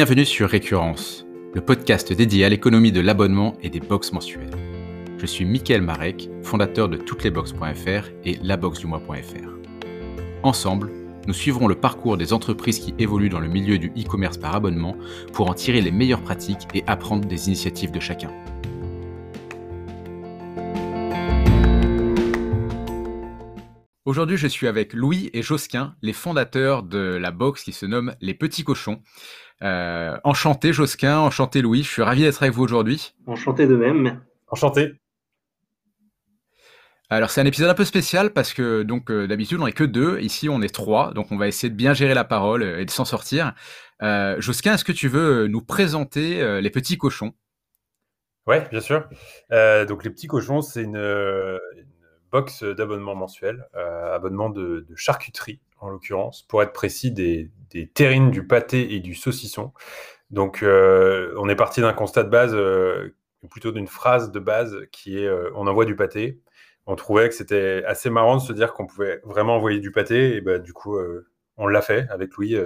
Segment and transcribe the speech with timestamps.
[0.00, 4.56] Bienvenue sur Récurrence, le podcast dédié à l'économie de l'abonnement et des box mensuelles.
[5.18, 9.50] Je suis Mickaël Marek, fondateur de touteslesbox.fr et laboxdumois.fr.
[10.42, 10.90] Ensemble,
[11.26, 14.96] nous suivrons le parcours des entreprises qui évoluent dans le milieu du e-commerce par abonnement
[15.34, 18.30] pour en tirer les meilleures pratiques et apprendre des initiatives de chacun.
[24.10, 28.16] Aujourd'hui, je suis avec Louis et Josquin, les fondateurs de la box qui se nomme
[28.20, 29.00] Les Petits Cochons.
[29.62, 33.14] Euh, enchanté Josquin, enchanté Louis, je suis ravi d'être avec vous aujourd'hui.
[33.28, 34.20] Enchanté de même.
[34.48, 34.94] Enchanté.
[37.08, 39.84] Alors c'est un épisode un peu spécial parce que donc euh, d'habitude on n'est que
[39.84, 42.84] deux, ici on est trois, donc on va essayer de bien gérer la parole et
[42.84, 43.54] de s'en sortir.
[44.02, 47.32] Euh, Josquin, est-ce que tu veux nous présenter les petits cochons?
[48.48, 49.08] Ouais, bien sûr.
[49.86, 50.98] donc les petits cochons, c'est une,
[52.30, 57.50] box d'abonnement mensuel, euh, abonnement de, charcuterie en l'occurrence, pour être précis, des,
[57.94, 59.72] terrines, du pâté et du saucisson.
[60.30, 63.14] Donc euh, on est parti d'un constat de base, euh,
[63.50, 66.40] plutôt d'une phrase de base qui est on envoie du pâté.
[66.86, 70.36] On trouvait que c'était assez marrant de se dire qu'on pouvait vraiment envoyer du pâté,
[70.36, 70.98] et bah, du coup
[71.56, 72.56] on l'a fait avec Louis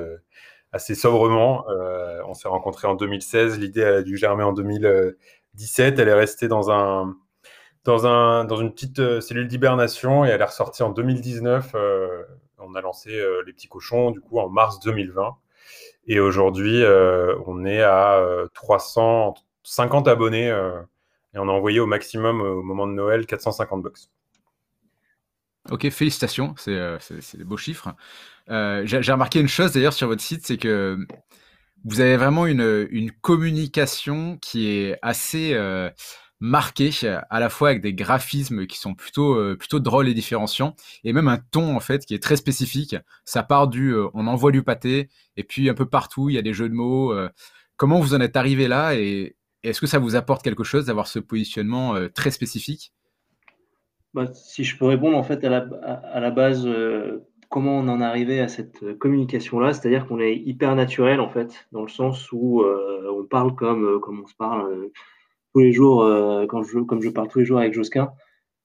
[0.73, 1.65] assez sobrement.
[2.27, 6.71] on s'est rencontrés en 2016, l'idée a dû germer en 2017, elle est restée dans
[6.71, 7.17] un
[7.85, 11.73] dans, un, dans une petite euh, cellule d'hibernation et elle est ressortie en 2019.
[11.75, 12.23] Euh,
[12.59, 15.37] on a lancé euh, les petits cochons du coup en mars 2020.
[16.07, 16.85] Et aujourd'hui,
[17.47, 23.25] on est à 350 abonnés et on a envoyé au maximum au moment de Noël
[23.25, 24.11] 450 box.
[25.71, 27.89] Ok, félicitations, c'est des beaux chiffres.
[28.49, 30.99] J'ai remarqué une chose d'ailleurs sur votre site, c'est que
[31.87, 35.55] vous avez vraiment une, une, communication qui est assez
[36.41, 36.91] marqué
[37.31, 41.13] à la fois avec des graphismes qui sont plutôt euh, plutôt drôles et différenciants et
[41.13, 44.51] même un ton en fait qui est très spécifique ça part du euh, on envoie
[44.51, 47.31] du pâté et puis un peu partout il y a des jeux de mots euh.
[47.77, 51.07] comment vous en êtes arrivé là et est-ce que ça vous apporte quelque chose d'avoir
[51.07, 52.93] ce positionnement très spécifique?
[54.13, 56.69] Bah, si je peux répondre en fait à la, la base
[57.49, 61.31] comment on en est arrivé à cette communication là c'est-à-dire qu'on est hyper naturel en
[61.31, 64.91] fait dans le sens où on parle comme comme on se parle
[65.55, 68.13] tous les jours, euh, quand je, comme je parle tous les jours avec Josquin.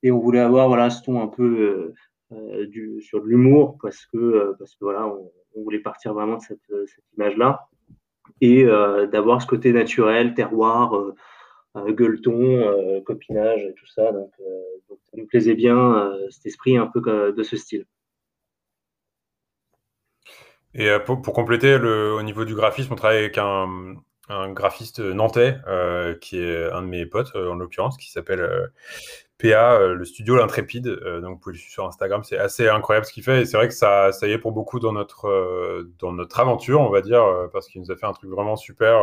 [0.02, 1.94] Et on voulait avoir voilà, ce ton un peu euh,
[2.32, 5.32] euh, du, sur de l'humour parce que, parce que voilà, on,
[5.64, 6.60] voulait partir vraiment de cette,
[7.18, 7.68] image-là
[8.40, 8.64] et
[9.12, 10.94] d'avoir ce côté naturel, terroir,
[11.76, 14.14] gueuleton, copinage et tout ça.
[14.14, 14.32] Donc,
[14.88, 17.86] donc, ça nous plaisait bien cet esprit un peu de ce style.
[20.76, 23.96] Et pour, pour, compléter, le, au niveau du graphisme, on travaille avec un,
[24.30, 28.42] un graphiste nantais euh, qui est un de mes potes euh, en l'occurrence qui s'appelle
[28.42, 28.68] euh,
[29.40, 30.88] PA, le studio L'Intrépide.
[31.22, 33.56] donc vous pouvez le suivre sur Instagram, c'est assez incroyable ce qu'il fait et c'est
[33.56, 37.00] vrai que ça, ça y est pour beaucoup dans notre, dans notre aventure, on va
[37.00, 37.24] dire,
[37.54, 39.00] parce qu'il nous a fait un truc vraiment super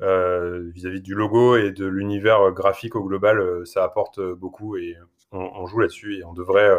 [0.00, 3.64] vis-à-vis du logo et de l'univers graphique au global.
[3.64, 4.96] ça apporte beaucoup et
[5.30, 6.76] on, on joue là-dessus et on devrait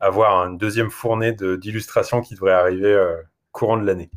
[0.00, 2.98] avoir une deuxième fournée d'illustrations qui devrait arriver
[3.52, 4.10] courant de l'année.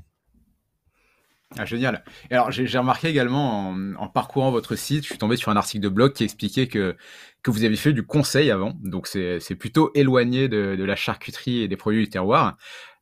[1.57, 2.03] Ah, génial.
[2.31, 5.89] Alors, j'ai remarqué également en, parcourant votre site, je suis tombé sur un article de
[5.89, 6.95] blog qui expliquait que,
[7.43, 8.73] que vous avez fait du conseil avant.
[8.83, 12.57] Donc, c'est plutôt éloigné de, de, la charcuterie et des produits du terroir.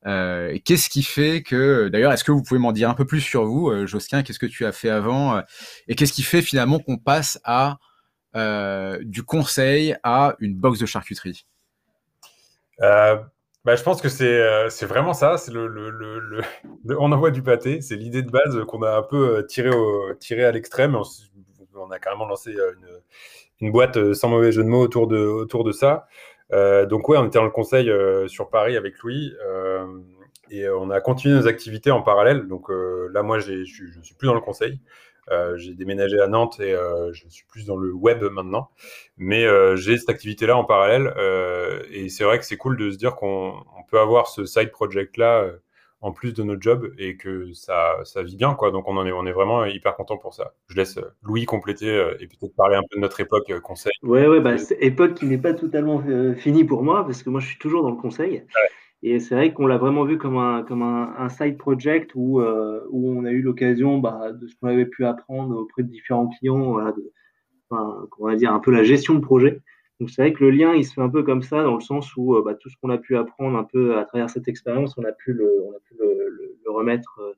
[0.06, 3.22] Euh, Qu'est-ce qui fait que, d'ailleurs, est-ce que vous pouvez m'en dire un peu plus
[3.22, 5.42] sur vous, euh, Josquin Qu'est-ce que tu as fait avant euh,
[5.88, 7.78] Et qu'est-ce qui fait finalement qu'on passe à
[9.02, 11.46] du conseil à une box de charcuterie?
[13.64, 15.92] Bah, je pense que c'est euh, vraiment ça, c'est le, le,
[16.84, 19.70] le, on envoie du pâté, c'est l'idée de base qu'on a un peu euh, tiré,
[19.70, 20.96] au, tiré à l'extrême.
[21.76, 25.18] On, a carrément lancé euh, une, une, boîte sans mauvais jeu de mots autour de,
[25.18, 26.08] autour de ça.
[26.54, 27.90] Euh, donc ouais, on était dans le conseil
[28.28, 29.34] sur Paris avec Louis
[30.50, 32.48] et on a continué nos activités en parallèle.
[32.48, 34.82] Donc là, moi, je ne suis plus dans le conseil.
[35.30, 38.70] Euh, j'ai déménagé à Nantes et euh, je suis plus dans le web maintenant.
[39.18, 41.14] Mais euh, j'ai cette activité-là en parallèle.
[41.92, 43.54] et c'est vrai que c'est cool de se dire qu'on
[43.90, 45.46] peut avoir ce side project-là
[46.04, 48.56] en plus de notre job et que ça, ça vit bien.
[48.56, 48.72] Quoi.
[48.72, 50.54] Donc on, en est, on est vraiment hyper content pour ça.
[50.68, 51.88] Je laisse Louis compléter
[52.20, 53.92] et peut-être parler un peu de notre époque conseil.
[54.02, 56.04] Ouais, ouais, bah, époque qui n'est pas totalement
[56.38, 58.44] finie pour moi parce que moi je suis toujours dans le conseil.
[59.04, 62.86] Et c'est vrai qu'on l'a vraiment vu comme un, comme un, side project où, euh,
[62.92, 66.28] où on a eu l'occasion bah, de ce qu'on avait pu apprendre auprès de différents
[66.28, 67.12] clients, de,
[67.72, 69.60] on va dire un peu la gestion de projet.
[70.00, 71.82] Donc c'est vrai que le lien, il se fait un peu comme ça, dans le
[71.82, 74.48] sens où euh, bah, tout ce qu'on a pu apprendre un peu à travers cette
[74.48, 77.34] expérience, on a pu le, on a pu le, le, remettre, euh,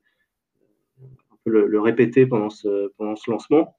[1.30, 3.74] un peu le, répéter pendant ce, pendant ce lancement.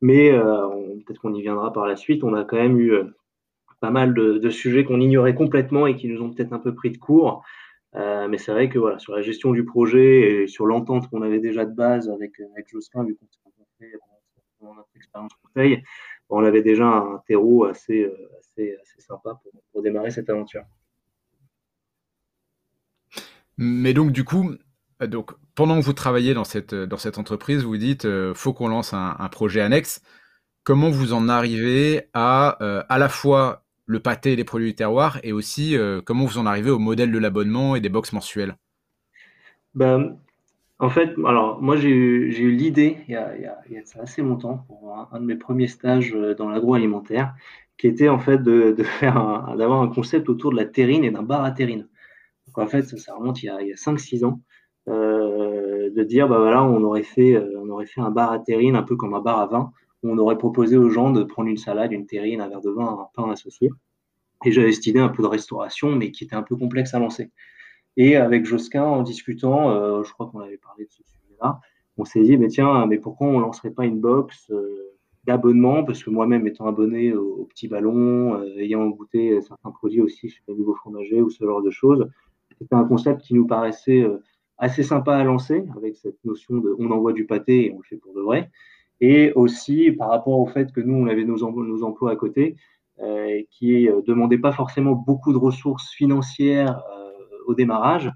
[0.00, 0.68] Mais euh,
[1.04, 2.22] peut-être qu'on y viendra par la suite.
[2.22, 2.94] On a quand même eu
[3.80, 6.90] pas mal de, sujets qu'on ignorait complètement et qui nous ont peut-être un peu pris
[6.90, 7.44] de court.
[7.94, 11.64] mais c'est vrai que sur la gestion du projet et sur l'entente qu'on avait déjà
[11.64, 13.26] de base avec, avec Josquin, vu qu'on
[13.78, 13.92] fait
[14.60, 15.82] dans notre expérience conseil,
[16.28, 18.10] on avait déjà un terreau assez,
[18.58, 19.40] assez, sympa
[19.72, 20.64] pour, démarrer cette aventure.
[23.56, 24.54] Mais donc, du coup,
[25.00, 26.72] donc, pendant que vous travaillez dans cette,
[27.18, 30.02] entreprise, vous dites euh, faut qu'on lance un, projet annexe.
[30.64, 34.74] Comment vous en arrivez à euh, à la fois le pâté et les produits du
[34.76, 38.12] terroir et aussi euh, comment vous en arrivez au modèle de l'abonnement et des box
[38.12, 38.56] mensuelles?
[39.74, 40.16] Ben,
[40.78, 43.58] En fait, alors moi j'ai eu, l'idée il, y a,
[44.00, 47.34] assez longtemps pour un, de mes premiers stages dans l'agroalimentaire
[47.78, 51.42] qui était en fait de, d'avoir un concept autour de la terrine et d'un bar
[51.42, 51.88] à terrine.
[52.46, 54.40] Donc en fait, ça, remonte il y a, a 5-6 ans.
[54.88, 58.38] Euh, de dire bah voilà, on aurait fait, euh, on aurait fait un bar à
[58.38, 59.72] terrine, un peu comme un bar à vin,
[60.02, 62.86] on aurait proposé aux gens de prendre une salade, une terrine, un verre de vin,
[62.86, 63.70] un pain associé.
[64.44, 66.98] Et j'avais cette idée un peu de restauration, mais qui était un peu complexe à
[66.98, 67.30] lancer.
[67.96, 71.60] Et avec Josquin, en discutant, euh, je crois qu'on avait parlé de ce sujet-là,
[71.96, 74.52] on s'est dit, mais tiens, mais pourquoi on ne lancerait pas une box
[75.24, 75.82] d'abonnement?
[75.82, 80.54] Parce que moi-même, étant abonné au, petit ballon, ayant goûté certains produits aussi chez les
[80.54, 82.08] nouveaux fromagers ou ce genre de choses,
[82.56, 84.06] c'était un concept qui nous paraissait
[84.58, 87.84] assez sympa à lancer avec cette notion de on envoie du pâté et on le
[87.84, 88.50] fait pour de vrai.
[89.00, 92.56] Et aussi par rapport au fait que nous, on avait nos, emplois à côté,
[93.00, 97.10] euh, qui ne euh, demandaient pas forcément beaucoup de ressources financières euh,
[97.46, 98.10] au démarrage.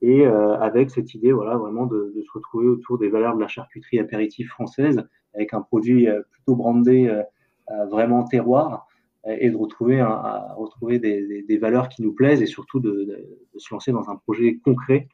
[0.00, 3.40] Et euh, avec cette idée, voilà, vraiment de, de, se retrouver autour des valeurs de
[3.40, 7.12] la charcuterie apéritive française, avec un produit plutôt brandé,
[7.90, 8.86] vraiment terroir,
[9.26, 12.90] et de retrouver, un, retrouver des, des, des, valeurs qui nous plaisent et surtout de,
[13.52, 15.08] de se lancer dans un projet concret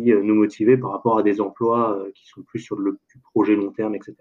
[0.00, 2.98] euh, nous motiver par rapport à des emplois euh, qui sont plus sur le
[3.32, 4.14] projet long terme, etc.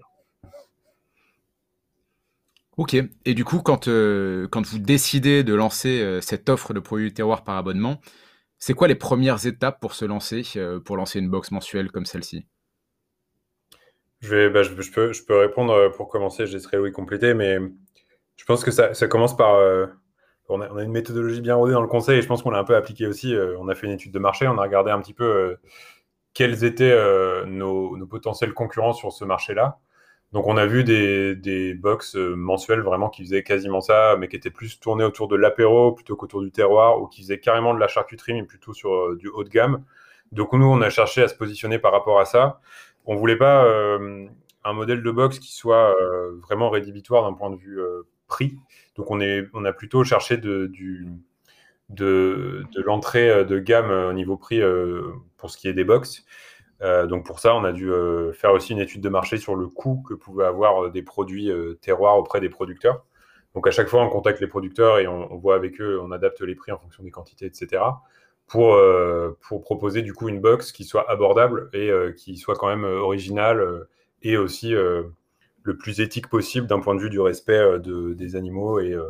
[2.77, 2.95] Ok.
[3.25, 7.43] Et du coup, quand, euh, quand vous décidez de lancer cette offre de produits terroir
[7.43, 7.99] par abonnement,
[8.59, 10.43] c'est quoi les premières étapes pour se lancer,
[10.85, 12.45] pour lancer une box mensuelle comme celle-ci?
[14.19, 17.57] Je, vais, bah, je, peux, je peux répondre pour commencer, je laisserai Louis compléter, mais
[18.35, 19.59] je pense que ça, ça commence par
[20.49, 22.63] on a, une méthodologie bien rodée dans le conseil et je pense qu'on l'a un
[22.63, 23.33] peu appliqué aussi.
[23.35, 25.59] Euh, on a fait une étude de marché, on a regardé un petit peu euh,
[26.33, 29.79] quels étaient euh, nos, potentiels concurrents sur ce marché-là.
[30.33, 34.51] Donc on a vu des, box mensuelles vraiment qui faisaient quasiment ça, mais qui étaient
[34.51, 37.87] plus tournés autour de l'apéro plutôt qu'autour du terroir, ou qui faisaient carrément de la
[37.87, 39.85] charcuterie, mais plutôt sur du haut de gamme.
[40.33, 42.59] Donc nous, on a cherché à se positionner par rapport à ça.
[43.05, 43.63] On voulait pas
[44.65, 45.95] un modèle de box qui soit
[46.41, 47.79] vraiment rédhibitoire d'un point de vue
[48.27, 48.57] prix.
[48.97, 50.71] Donc on, a plutôt cherché de,
[52.83, 56.25] l'entrée euh, de gamme euh, au niveau prix euh, pour ce qui est des box.
[56.81, 57.91] donc pour ça, on a dû
[58.33, 61.51] faire aussi une étude de marché sur le coût que pouvaient avoir des produits
[61.81, 63.03] terroirs auprès des producteurs.
[63.55, 66.41] Donc à chaque fois, on contacte les producteurs et on, voit avec eux, on adapte
[66.41, 67.81] les prix en fonction des quantités, etc.
[68.45, 68.79] Pour,
[69.41, 73.87] pour proposer du coup une box qui soit abordable et qui soit quand même originale
[74.21, 74.75] et aussi
[75.67, 78.93] le plus éthique possible d'un point de vue du respect euh, de, des animaux et
[78.93, 79.07] euh,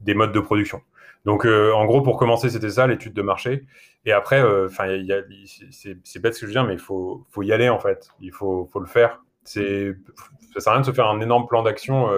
[0.00, 0.80] des modes de production.
[1.26, 3.66] Donc, euh, en gros, pour commencer, c'était ça, l'étude de marché.
[4.06, 7.68] Et après, c'est bête ce que je veux dire, mais il faut, faut, y aller,
[7.68, 8.08] en fait.
[8.20, 9.22] Il faut, faut le faire.
[9.44, 12.08] Ça sert à rien de se faire un énorme plan d'action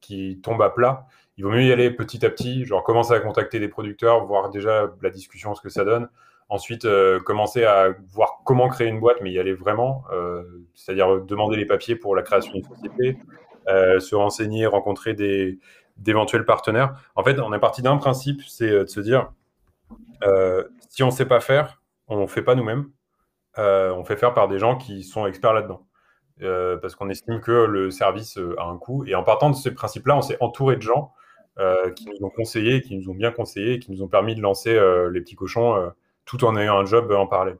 [0.00, 1.06] qui tombe à plat.
[1.36, 4.48] Il vaut mieux y aller petit à petit, genre commencer à contacter des producteurs, voir
[4.48, 6.08] déjà la discussion, ce que ça donne.
[6.50, 10.42] Ensuite, euh, commencer à voir comment créer une boîte, mais y aller vraiment, euh,
[10.74, 13.18] c'est-à-dire demander les papiers pour la création d'une société,
[13.68, 15.14] euh, se renseigner, rencontrer
[15.96, 16.96] d'éventuels partenaires.
[17.14, 19.30] En fait, on est parti d'un principe, c'est de se dire,
[20.88, 22.90] si on ne sait pas faire, on ne fait pas nous-mêmes,
[23.56, 25.86] on fait faire par des gens qui sont experts là-dedans.
[26.82, 29.04] parce qu'on estime que le service a un coût.
[29.06, 31.12] Et en partant de ce principe-là, on s'est entouré de gens
[31.94, 34.74] qui nous ont conseillé, qui nous ont bien conseillé, qui nous ont permis de lancer
[35.12, 35.92] les petits cochons
[36.30, 37.58] tout en ayant un job en parallèle.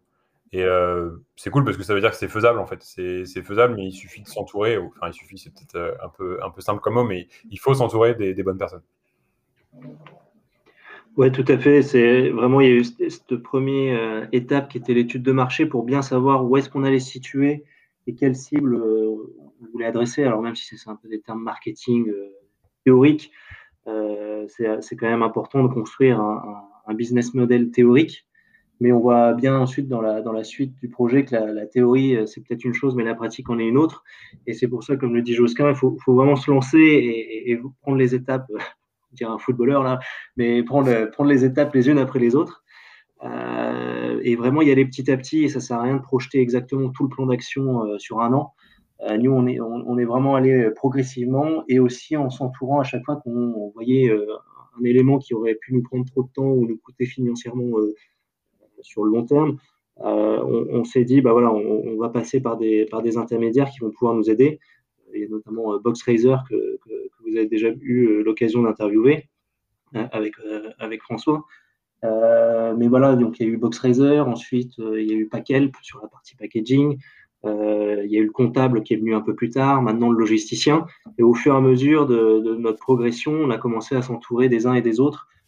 [0.53, 2.81] Et euh, c'est cool parce que ça veut dire que c'est faisable en fait.
[2.83, 4.79] C'est faisable, mais il suffit de s'entourer.
[4.79, 7.59] Enfin, il suffit, c'est peut-être euh, un peu, un peu simple comme mot, mais il
[7.59, 8.83] faut s'entourer des, bonnes personnes.
[11.17, 11.83] Oui, tout à fait.
[11.83, 15.67] C'est vraiment, il y a eu cette première euh, étape qui était l'étude de marché
[15.67, 17.65] pour bien savoir où est-ce qu'on allait situer
[18.07, 20.23] et quelle cible on voulait adresser.
[20.23, 22.13] Alors, même si c'est un peu des termes marketing
[22.85, 23.33] théoriques,
[23.87, 28.27] c'est quand même important de construire un business model théorique
[28.81, 32.17] mais on voit bien ensuite dans la, dans la suite du projet que la, théorie,
[32.17, 34.03] euh, c'est peut-être une chose, mais la pratique en est une autre.
[34.47, 37.61] Et c'est pour ça, comme le dit Josquin, il faut, faut vraiment se lancer et,
[37.83, 38.47] prendre les étapes,
[39.13, 40.01] dire un footballeur là,
[40.37, 42.65] mais prendre, prendre les étapes les unes après les autres.
[43.23, 46.41] Euh, et vraiment y aller petit à petit, et ça sert à rien de projeter
[46.41, 48.55] exactement tout le plan d'action euh, sur un an.
[49.19, 53.17] Nous, on est, on, est vraiment allé progressivement et aussi en s'entourant à chaque fois
[53.17, 57.07] qu'on voyait un élément qui aurait pu nous prendre trop de temps ou nous coûter
[57.07, 57.79] financièrement
[58.83, 59.59] sur le long terme,
[59.97, 63.91] on, s'est dit, bah voilà, on, va passer par des, par des intermédiaires qui vont
[63.91, 64.59] pouvoir nous aider.
[65.15, 66.91] Il y a notamment BoxRaiser que, que,
[67.27, 69.29] vous avez déjà eu l'occasion d'interviewer
[69.93, 70.35] avec,
[70.79, 71.45] avec François.
[72.03, 76.01] mais voilà, donc il y a eu BoxRaiser, ensuite il y a eu Packelp sur
[76.01, 76.97] la partie packaging,
[77.47, 80.11] euh, il y a eu le comptable qui est venu un peu plus tard, maintenant
[80.11, 80.87] le logisticien.
[81.19, 84.67] Et au fur et à mesure de, notre progression, on a commencé à s'entourer des
[84.67, 85.40] uns et des autres euh,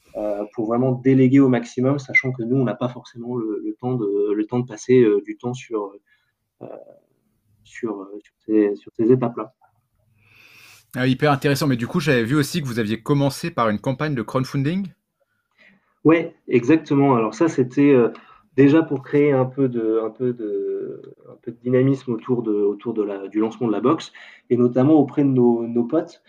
[0.55, 4.33] pour vraiment déléguer au maximum, sachant que nous, on n'a pas forcément le, temps, de,
[4.33, 5.93] le temps de passer euh, du temps sur,
[7.65, 8.07] sur,
[8.47, 9.55] ces, étapes-là.
[10.95, 11.67] Ah, hyper intéressant.
[11.67, 14.89] Mais du coup, j'avais vu aussi que vous aviez commencé par une campagne de crowdfunding.
[16.05, 17.17] Oui, exactement.
[17.17, 17.97] Alors ça, c'était
[18.57, 22.53] déjà pour créer un peu de, un peu de, un peu de dynamisme autour, de,
[22.53, 24.13] autour de la, du lancement de la box,
[24.51, 26.23] et notamment auprès de nos, nos potes.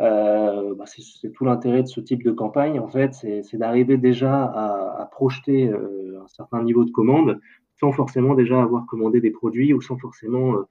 [0.00, 4.44] Euh, bah c'est tout l'intérêt de ce type de campagne, en fait, c'est d'arriver déjà
[4.44, 7.40] à, à projeter euh, un certain niveau de commande
[7.78, 10.62] sans forcément déjà avoir commandé des produits ou sans forcément euh,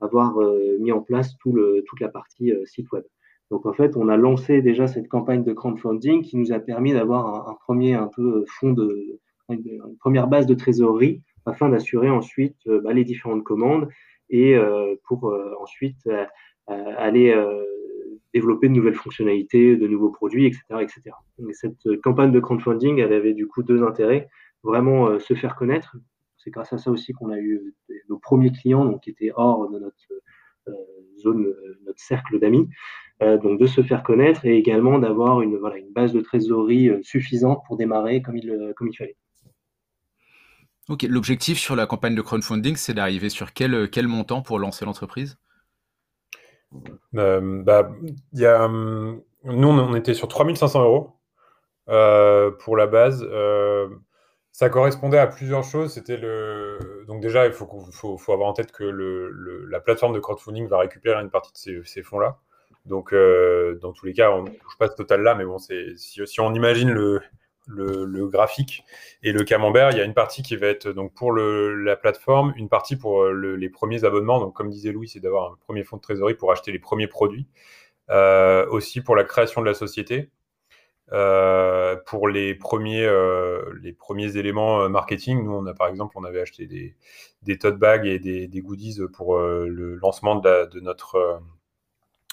[0.00, 3.04] avoir euh, mis en place tout le, toute la partie euh, site web.
[3.50, 6.92] Donc en fait, on a lancé déjà cette campagne de crowdfunding qui nous a permis
[6.92, 12.56] d'avoir un, premier un peu fond de, une, première base de trésorerie afin d'assurer ensuite
[12.66, 13.88] euh, bah, les différentes commandes
[14.28, 16.08] et euh, pour euh, ensuite
[16.66, 17.32] aller
[18.38, 20.62] développer de nouvelles fonctionnalités, de nouveaux produits, etc.
[20.80, 21.00] etc.
[21.52, 24.28] cette campagne de crowdfunding, elle avait du coup deux intérêts.
[24.62, 25.96] Vraiment se faire connaître.
[26.36, 27.74] C'est grâce à ça aussi qu'on a eu
[28.08, 30.06] nos premiers clients donc, qui étaient hors de notre
[31.18, 31.42] zone,
[31.86, 32.68] notre cercle d'amis.
[33.20, 37.60] donc de se faire connaître et également d'avoir une, voilà, une base de trésorerie suffisante
[37.66, 39.16] pour démarrer comme il, comme il fallait.
[40.88, 44.84] Ok, l'objectif sur la campagne de crowdfunding, c'est d'arriver sur quel, quel montant pour lancer
[44.84, 45.36] l'entreprise?
[47.16, 47.90] Euh, bah,
[48.32, 51.10] y a, hum, Nous, on était sur 3500 euros
[51.88, 53.26] euh, pour la base.
[53.30, 53.88] Euh,
[54.52, 55.92] ça correspondait à plusieurs choses.
[55.94, 59.30] C'était le donc déjà il faut, faut, faut, avoir en tête que le,
[59.66, 62.38] la plateforme de crowdfunding va récupérer une partie de ces, ces fonds-là.
[62.86, 66.40] Donc dans tous les cas, on ne touche pas ce total-là, mais bon, si, si,
[66.40, 67.20] on imagine le,
[67.66, 68.84] le, graphique
[69.22, 72.52] et le camembert, il y a une partie qui va être donc pour la plateforme,
[72.56, 74.40] une partie pour euh, les premiers abonnements.
[74.40, 77.08] Donc, comme disait Louis, c'est d'avoir un premier fonds de trésorerie pour acheter les premiers
[77.08, 77.46] produits.
[78.08, 80.30] Euh, aussi pour la création de la société,
[81.12, 83.02] euh, pour les premiers,
[84.36, 85.42] éléments marketing.
[85.42, 86.94] Nous, on a par exemple, on avait acheté des,
[87.42, 91.42] des tote bags et des, goodies pour le lancement de notre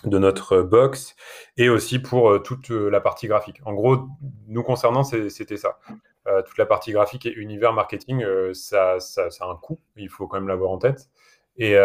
[0.06, 1.16] de notre box
[1.58, 3.62] et aussi pour euh, toute euh, la partie graphique.
[3.66, 4.08] En gros,
[4.48, 5.80] nous concernant, c'était ça.
[6.28, 10.28] Euh, toute la partie graphique et univers marketing, ça, ça, a un coût, il faut
[10.28, 11.10] quand même l'avoir en tête.
[11.58, 11.76] Et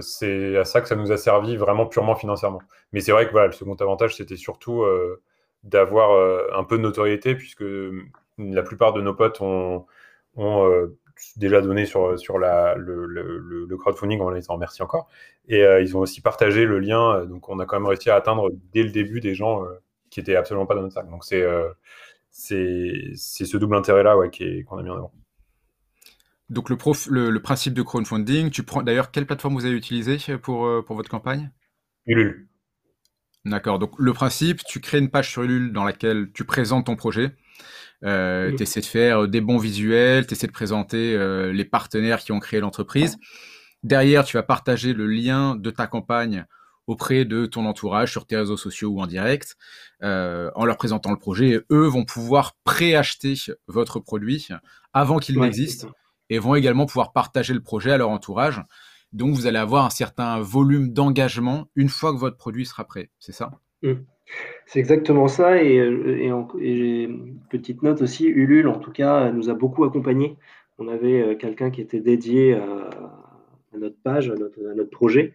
[0.00, 2.60] c'est à ça que ça nous a servi vraiment purement financièrement.
[2.92, 4.84] Mais c'est vrai que voilà, le second avantage, c'était surtout
[5.62, 6.10] d'avoir
[6.54, 7.64] un peu de notoriété, puisque
[8.36, 9.86] la plupart de nos potes ont
[11.36, 15.08] déjà donné sur, sur la, le, le, le, crowdfunding, on les en remercie encore.
[15.48, 18.10] Et euh, ils ont aussi partagé le lien, euh, donc on a quand même réussi
[18.10, 19.68] à atteindre dès le début des gens euh,
[20.10, 21.08] qui étaient absolument pas dans notre sac.
[21.08, 21.44] Donc c'est
[22.30, 24.30] c'est ce double intérêt-là ouais,
[24.64, 25.12] qu'on a mis en avant.
[26.50, 30.16] Donc le, prof, le, principe de crowdfunding, tu prends d'ailleurs quelle plateforme vous avez utilisé
[30.38, 31.50] pour, pour votre campagne?
[32.06, 32.48] Ulule.
[33.44, 36.96] D'accord, donc le principe, tu crées une page sur Ulule dans laquelle tu présentes ton
[36.96, 37.32] projet.
[38.04, 42.20] Euh, tu essaies de faire des bons visuels, tu essaies de présenter euh, les partenaires
[42.20, 43.18] qui ont créé l'entreprise.
[43.82, 46.46] Derrière, tu vas partager le lien de ta campagne
[46.86, 49.56] auprès de ton entourage sur tes réseaux sociaux ou en direct,
[50.02, 51.50] euh, en leur présentant le projet.
[51.50, 53.34] Et eux vont pouvoir préacheter
[53.66, 54.48] votre produit
[54.94, 55.86] avant qu'il n'existe
[56.30, 58.62] et vont également pouvoir partager le projet à leur entourage.
[59.12, 63.10] Donc, vous allez avoir un certain volume d'engagement une fois que votre produit sera prêt.
[63.18, 63.50] C'est ça?
[63.82, 63.92] Mmh.
[64.68, 65.62] C'est exactement ça.
[65.62, 67.08] Et, euh, et,
[67.48, 70.36] petite note aussi, Ulule, en tout cas, nous a beaucoup accompagnés.
[70.78, 72.90] On avait euh, quelqu'un qui était dédié à,
[73.76, 75.32] notre page, à notre, projet,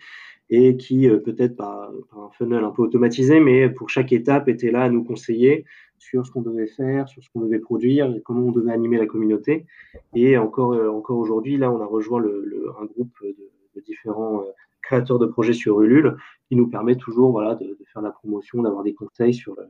[0.50, 4.72] et qui, euh, peut-être par, un funnel un peu automatisé, mais pour chaque étape, était
[4.72, 5.66] là à nous conseiller
[5.98, 9.08] sur ce qu'on devait faire, sur ce qu'on devait produire, comment on devait animer la
[9.08, 9.66] communauté.
[10.14, 14.44] Et encore, encore aujourd'hui, là, on a rejoint un groupe de, différents
[14.84, 18.84] créateur de projets sur Ulule, qui nous permet toujours voilà, de, faire la promotion, d'avoir
[18.84, 19.64] des conseils sur, le,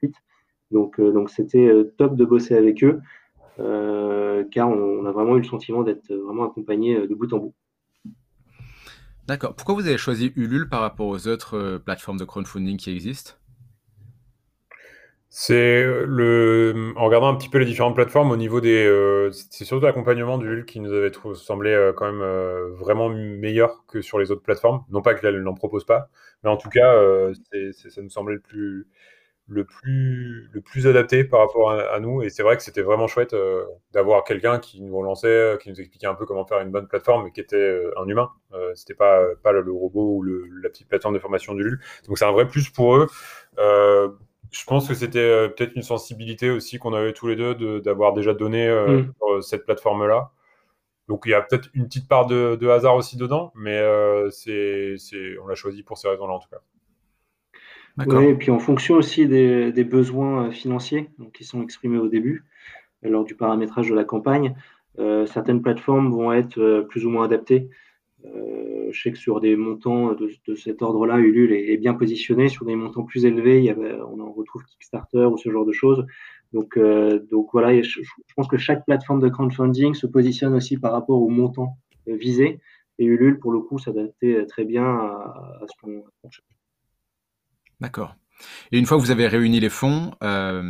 [0.00, 0.14] site.
[0.70, 3.00] Donc, euh, donc c'était euh, top de bosser avec eux,
[3.58, 7.54] euh, car on, a vraiment eu le sentiment d'être vraiment accompagné de bout en bout.
[9.26, 9.54] D'accord.
[9.54, 13.34] Pourquoi vous avez choisi Ulule par rapport aux autres plateformes de crowdfunding qui existent?
[15.34, 19.64] C'est le en regardant un petit peu les différentes plateformes au niveau des euh, c'est
[19.64, 24.18] surtout l'accompagnement du qui nous avait semblé euh, quand même euh, vraiment meilleur que sur
[24.18, 24.84] les autres plateformes.
[24.90, 26.10] Non pas qu'elle n'en propose pas,
[26.44, 26.92] mais en tout cas
[27.72, 28.86] ça nous semblait le plus
[29.48, 32.22] le plus, le plus adapté par rapport à, nous.
[32.22, 35.68] Et c'est vrai que c'était vraiment chouette euh, d'avoir quelqu'un qui nous relançait, euh, qui
[35.68, 38.30] nous expliquait un peu comment faire une bonne plateforme, mais qui était euh, un humain.
[38.74, 41.80] c'était pas, pas le, robot ou la petite plateforme de formation du LUL.
[42.08, 43.06] Donc c'est un vrai plus pour eux.
[44.52, 48.34] Je pense que c'était peut-être une sensibilité aussi qu'on avait tous les deux d'avoir déjà
[48.34, 49.42] donné mm.
[49.42, 50.30] cette plateforme-là.
[51.08, 53.82] Donc il y a peut-être une petite part de, de, hasard aussi dedans, mais
[54.30, 54.96] c'est,
[55.42, 56.60] on l'a choisi pour ces raisons-là en tout cas.
[57.98, 62.44] Oui, et puis en fonction aussi des, besoins euh, financiers qui sont exprimés au début,
[63.04, 64.54] euh, lors du paramétrage de la campagne,
[64.98, 67.68] euh, certaines plateformes vont être plus ou moins adaptées.
[68.24, 72.48] Je sais que sur des montants de, cet ordre-là, Ulule est, bien positionné.
[72.48, 76.06] Sur des montants plus élevés, on en retrouve Kickstarter ou ce genre de choses.
[76.52, 76.78] Donc,
[77.30, 78.00] donc voilà, je,
[78.36, 82.60] pense que chaque plateforme de crowdfunding se positionne aussi par rapport au montant visé.
[82.98, 86.42] Et Ulule, pour le coup, s'adaptait très bien à, à ce qu'on cherche.
[87.80, 88.14] D'accord.
[88.70, 90.62] Et une fois que vous avez réuni les fonds, euh,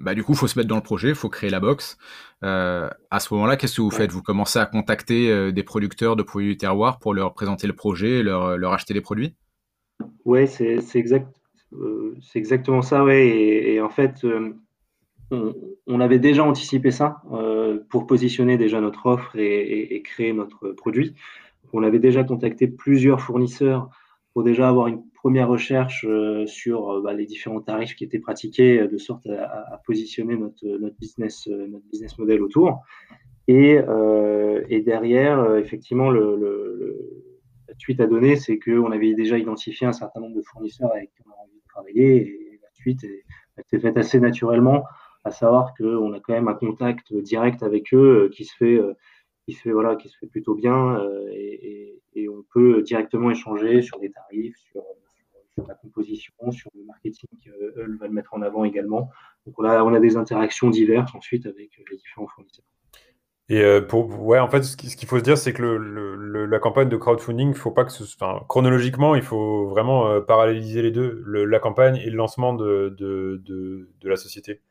[0.00, 1.98] bah, du coup, il faut se mettre dans le projet, il faut créer la box.
[2.44, 4.12] Euh, à ce moment-là, qu'est-ce que vous faites?
[4.12, 7.72] Vous commencez à contacter euh, des producteurs de produits du terroir pour leur présenter le
[7.74, 9.34] projet et leur, leur acheter les produits?
[10.24, 11.28] Oui, c'est exact,
[12.34, 13.04] exactement ça.
[13.04, 13.28] Ouais.
[13.28, 14.26] Et, en fait,
[15.30, 17.22] on, avait déjà anticipé ça
[17.88, 21.14] pour positionner déjà notre offre et, et créer notre produit.
[21.72, 23.88] On avait déjà contacté plusieurs fournisseurs
[24.32, 28.18] pour déjà avoir une première recherche euh, sur euh, bah, les différents tarifs qui étaient
[28.18, 32.82] pratiqués, euh, de sorte à, positionner notre, notre, business, notre business model autour.
[33.48, 33.78] Et,
[34.68, 37.24] et derrière, effectivement, le, le,
[37.66, 41.10] la suite à donner, c'est qu'on avait déjà identifié un certain nombre de fournisseurs avec
[41.10, 42.16] qui on a envie de travailler.
[42.16, 44.84] Et la suite s'est faite assez naturellement,
[45.24, 48.80] à savoir qu'on a quand même un contact direct avec eux qui se fait
[49.44, 51.02] qui se fait voilà qui se fait plutôt bien
[51.32, 54.84] et, et, on peut directement échanger sur des tarifs sur
[55.54, 59.10] sur la composition, sur le marketing qu'eux veulent mettre en avant également.
[59.46, 62.64] Donc on on a des interactions diverses ensuite avec les différents fournisseurs.
[63.48, 66.58] Et euh, pour, ouais, en fait, ce qu'il faut se dire, c'est que le, la
[66.58, 70.90] campagne de crowdfunding, faut pas que ce, enfin, chronologiquement, il faut vraiment euh, paralléliser les
[70.90, 72.96] deux, la campagne et le lancement de,
[74.02, 74.62] la société.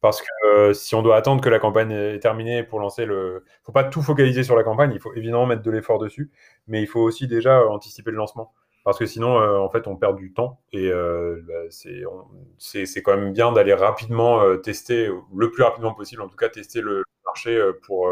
[0.00, 3.44] Parce que euh, si on doit attendre que la campagne est terminée pour lancer le.
[3.46, 5.98] Il ne faut pas tout focaliser sur la campagne, il faut évidemment mettre de l'effort
[5.98, 6.30] dessus,
[6.66, 8.52] mais il faut aussi déjà anticiper le lancement
[8.86, 13.16] parce que sinon, euh, en fait, on perd du temps et euh, bah, c'est quand
[13.16, 17.02] même bien d'aller rapidement euh, tester, le plus rapidement possible, en tout cas, tester le
[17.24, 18.08] marché pour,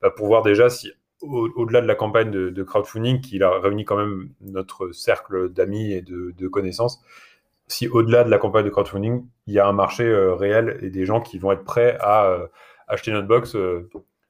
[0.00, 3.98] bah, pour voir déjà si, au-delà de la campagne de, crowdfunding, qui a réuni quand
[3.98, 7.04] même notre cercle d'amis et de, de, connaissances,
[7.66, 11.04] si au-delà de la campagne de crowdfunding, il y a un marché réel et des
[11.04, 12.38] gens qui vont être prêts à
[12.88, 13.54] acheter notre box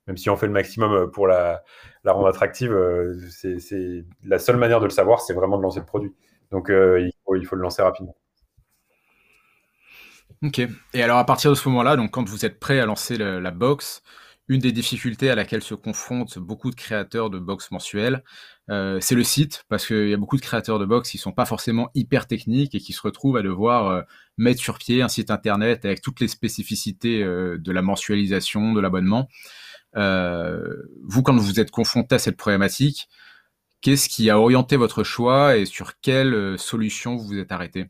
[0.06, 1.62] même si on fait le maximum euh, pour la,
[2.04, 5.86] rendre attractive, euh, c'est la seule manière de le savoir, c'est vraiment de lancer le
[5.86, 6.14] produit.
[6.52, 8.16] Donc euh, il, faut, le lancer rapidement.
[10.42, 10.60] Ok.
[10.94, 13.50] Et alors à partir de ce moment-là, donc quand vous êtes prêt à lancer la
[13.50, 14.02] box,
[14.48, 18.22] une des difficultés à laquelle se confrontent beaucoup de créateurs de box mensuels,
[18.68, 21.46] c'est le site, parce qu'il y a beaucoup de créateurs de box qui sont pas
[21.46, 24.04] forcément hyper techniques et qui se retrouvent à devoir
[24.36, 29.28] mettre sur pied un site internet avec toutes les spécificités de la mensualisation, de l'abonnement.
[29.96, 33.08] Euh, vous, quand vous êtes confronté à cette problématique,
[33.80, 37.86] qu'est-ce qui a orienté votre choix et sur quelle euh, solution vous vous êtes arrêté?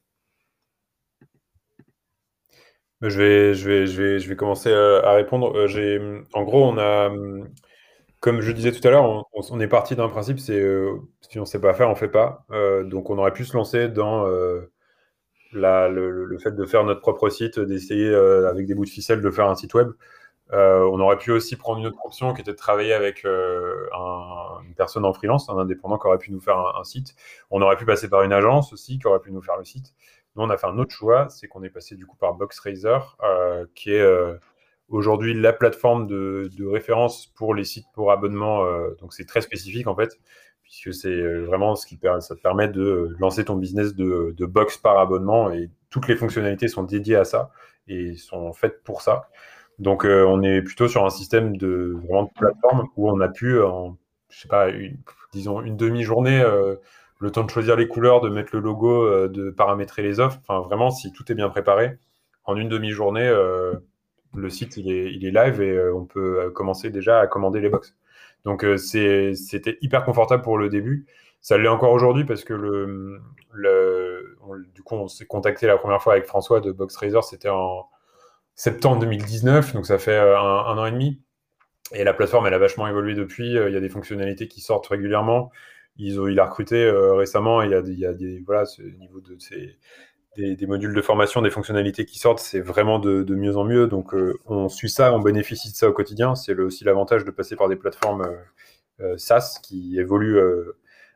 [3.02, 5.54] Je vais, je, vais, je, vais, je vais commencer euh, à répondre.
[6.32, 7.10] en gros, on a,
[8.20, 10.64] comme je disais tout à l'heure, on, est parti d'un principe, c'est
[11.20, 12.46] si on ne sait pas faire, on ne fait pas.
[12.84, 14.24] donc on aurait pu se lancer dans
[15.52, 19.48] le, fait de faire notre propre site, d'essayer avec des bouts de ficelle de faire
[19.48, 19.90] un site web.
[20.52, 23.88] Euh, on aurait pu aussi prendre une autre option qui était de travailler avec euh,
[24.64, 27.14] une personne en freelance, un indépendant qui aurait pu nous faire un, site.
[27.50, 29.94] On aurait pu passer par une agence aussi qui aurait pu nous faire le site.
[30.36, 32.98] Nous, on a fait un autre choix, c'est qu'on est passé du coup par BoxRaiser,
[33.24, 34.06] euh, qui est
[34.88, 38.64] aujourd'hui la plateforme de, référence pour les sites pour abonnement.
[39.00, 40.18] donc c'est très spécifique en fait,
[40.62, 44.98] puisque c'est vraiment ce qui te permet de lancer ton business de, de box par
[44.98, 47.50] abonnement et toutes les fonctionnalités sont dédiées à ça
[47.88, 49.28] et sont faites pour ça.
[49.78, 53.60] Donc, euh, on est plutôt sur un système de vraiment plateforme où on a pu,
[53.60, 53.98] en,
[54.30, 54.68] je sais pas,
[55.32, 56.76] disons une demi-journée, euh,
[57.18, 60.38] le temps de choisir les couleurs, de mettre le logo, euh, de paramétrer les offres.
[60.46, 61.98] Enfin, vraiment, si tout est bien préparé,
[62.44, 63.28] en une demi-journée,
[64.34, 67.96] le site il est, live et on peut commencer déjà à commander les box.
[68.44, 71.06] Donc, c'était hyper confortable pour le début.
[71.40, 73.20] Ça l'est encore aujourd'hui parce que le,
[74.74, 77.88] du coup, on s'est contacté la première fois avec François de BoxRaiser, c'était en
[78.56, 81.20] septembre 2019, donc ça fait euh, un, an et demi.
[81.92, 83.56] Et la plateforme, elle a vachement évolué depuis.
[83.56, 85.52] Euh, il y a des fonctionnalités qui sortent régulièrement.
[85.96, 87.62] Ils ont, il a recruté euh, récemment.
[87.62, 89.36] Il y a, des, voilà, ce niveau de
[90.36, 93.86] des, modules de formation, des fonctionnalités qui sortent, c'est vraiment de, mieux en mieux.
[93.86, 94.14] Donc,
[94.44, 96.34] on suit ça, on bénéficie de ça au quotidien.
[96.34, 98.28] C'est aussi l'avantage de passer par des plateformes
[99.16, 100.38] SaaS qui évoluent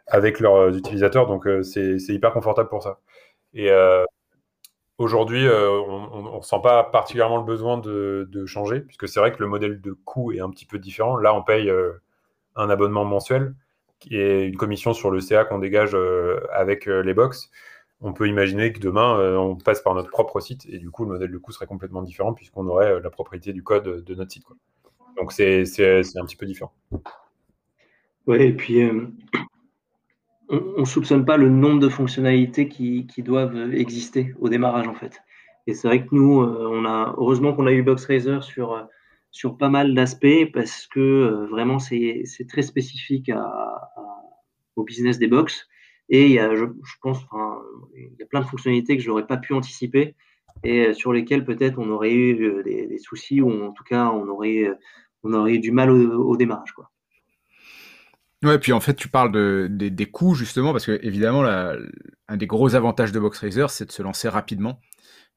[0.06, 1.26] avec leurs utilisateurs.
[1.26, 3.00] Donc, c'est hyper confortable pour ça.
[3.52, 3.70] Et
[5.00, 9.48] aujourd'hui, on ne ressent pas particulièrement le besoin de, changer, puisque c'est vrai que le
[9.48, 11.16] modèle de coût est un petit peu différent.
[11.16, 11.72] Là, on paye
[12.56, 13.54] un abonnement mensuel
[14.10, 17.50] est une commission sur le CA qu'on dégage euh, avec euh, les box,
[18.00, 21.04] on peut imaginer que demain, euh, on passe par notre propre site et du coup,
[21.04, 24.32] le modèle de coût serait complètement différent puisqu'on aurait la propriété du code de notre
[24.32, 24.44] site.
[25.16, 26.72] Donc, c'est un petit peu différent.
[28.26, 28.88] Oui, et puis
[30.50, 35.20] on ne soupçonne pas le nombre de fonctionnalités qui, doivent exister au démarrage en fait.
[35.66, 38.88] Et c'est vrai que nous, on a heureusement qu'on a eu BoxRaiser sur
[39.30, 43.30] sur pas mal d'aspects parce que euh, vraiment c'est très spécifique
[44.76, 45.68] au business des box.
[46.08, 46.64] Et il y a, je,
[47.02, 47.24] pense,
[47.94, 50.16] il y a plein de fonctionnalités que je n'aurais pas pu anticiper
[50.64, 54.10] et euh, sur lesquelles peut-être on aurait eu euh, des, soucis ou en tout cas
[54.10, 54.68] on aurait,
[55.22, 56.72] on aurait eu du mal au, démarrage.
[56.72, 56.89] Quoi.
[58.42, 62.46] Ouais, puis en fait, tu parles de, des, coûts justement, parce que évidemment, un des
[62.46, 64.80] gros avantages de BoxRaiser, c'est de se lancer rapidement.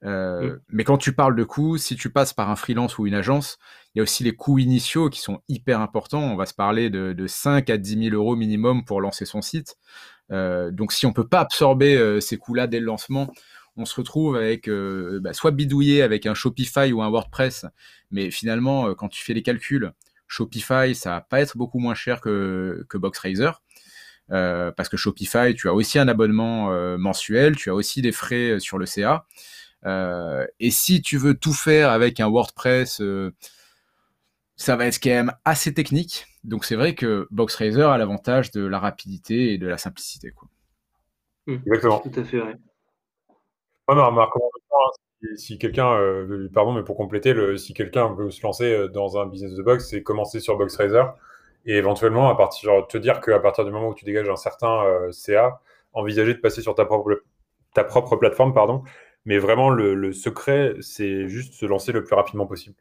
[0.05, 3.13] Euh, mais quand tu parles de coûts, si tu passes par un freelance ou une
[3.13, 3.57] agence,
[3.93, 6.21] il y a aussi les coûts initiaux qui sont hyper importants.
[6.21, 9.41] On va se parler de, de 5 à 10 000 euros minimum pour lancer son
[9.41, 9.75] site.
[10.31, 13.31] Euh, donc si on peut pas absorber euh, ces coûts-là dès le lancement,
[13.75, 17.65] on se retrouve avec bah, soit bidouillé avec un Shopify ou un WordPress,
[18.11, 19.91] mais finalement, quand tu fais les calculs,
[20.33, 23.51] Shopify, ça va pas être beaucoup moins cher que, que BoxRaiser.
[24.29, 28.77] parce que Shopify, tu as aussi un abonnement mensuel, tu as aussi des frais sur
[28.77, 29.25] le CA.
[29.85, 33.33] Euh, et si tu veux tout faire avec un WordPress, euh,
[34.55, 36.25] ça va être quand même assez technique.
[36.43, 40.31] Donc c'est vrai que BoxRaiser a l'avantage de la rapidité et de la simplicité.
[40.31, 40.47] Quoi.
[41.47, 41.57] Hmm.
[41.65, 41.99] Exactement.
[41.99, 42.55] Tout à fait vrai.
[43.89, 44.29] ma,
[45.35, 49.53] si, quelqu'un, euh, pardon, mais pour compléter, si quelqu'un veut se lancer dans un business
[49.53, 51.03] de box, c'est commencer sur BoxRaiser
[51.65, 54.83] et éventuellement à partir, te dire qu'à partir du moment où tu dégages un certain
[55.11, 55.61] CA,
[55.93, 57.23] envisager de passer sur ta propre,
[57.73, 58.83] ta propre plateforme, pardon,
[59.25, 62.75] mais vraiment, le, secret, c'est juste se lancer le plus rapidement possible.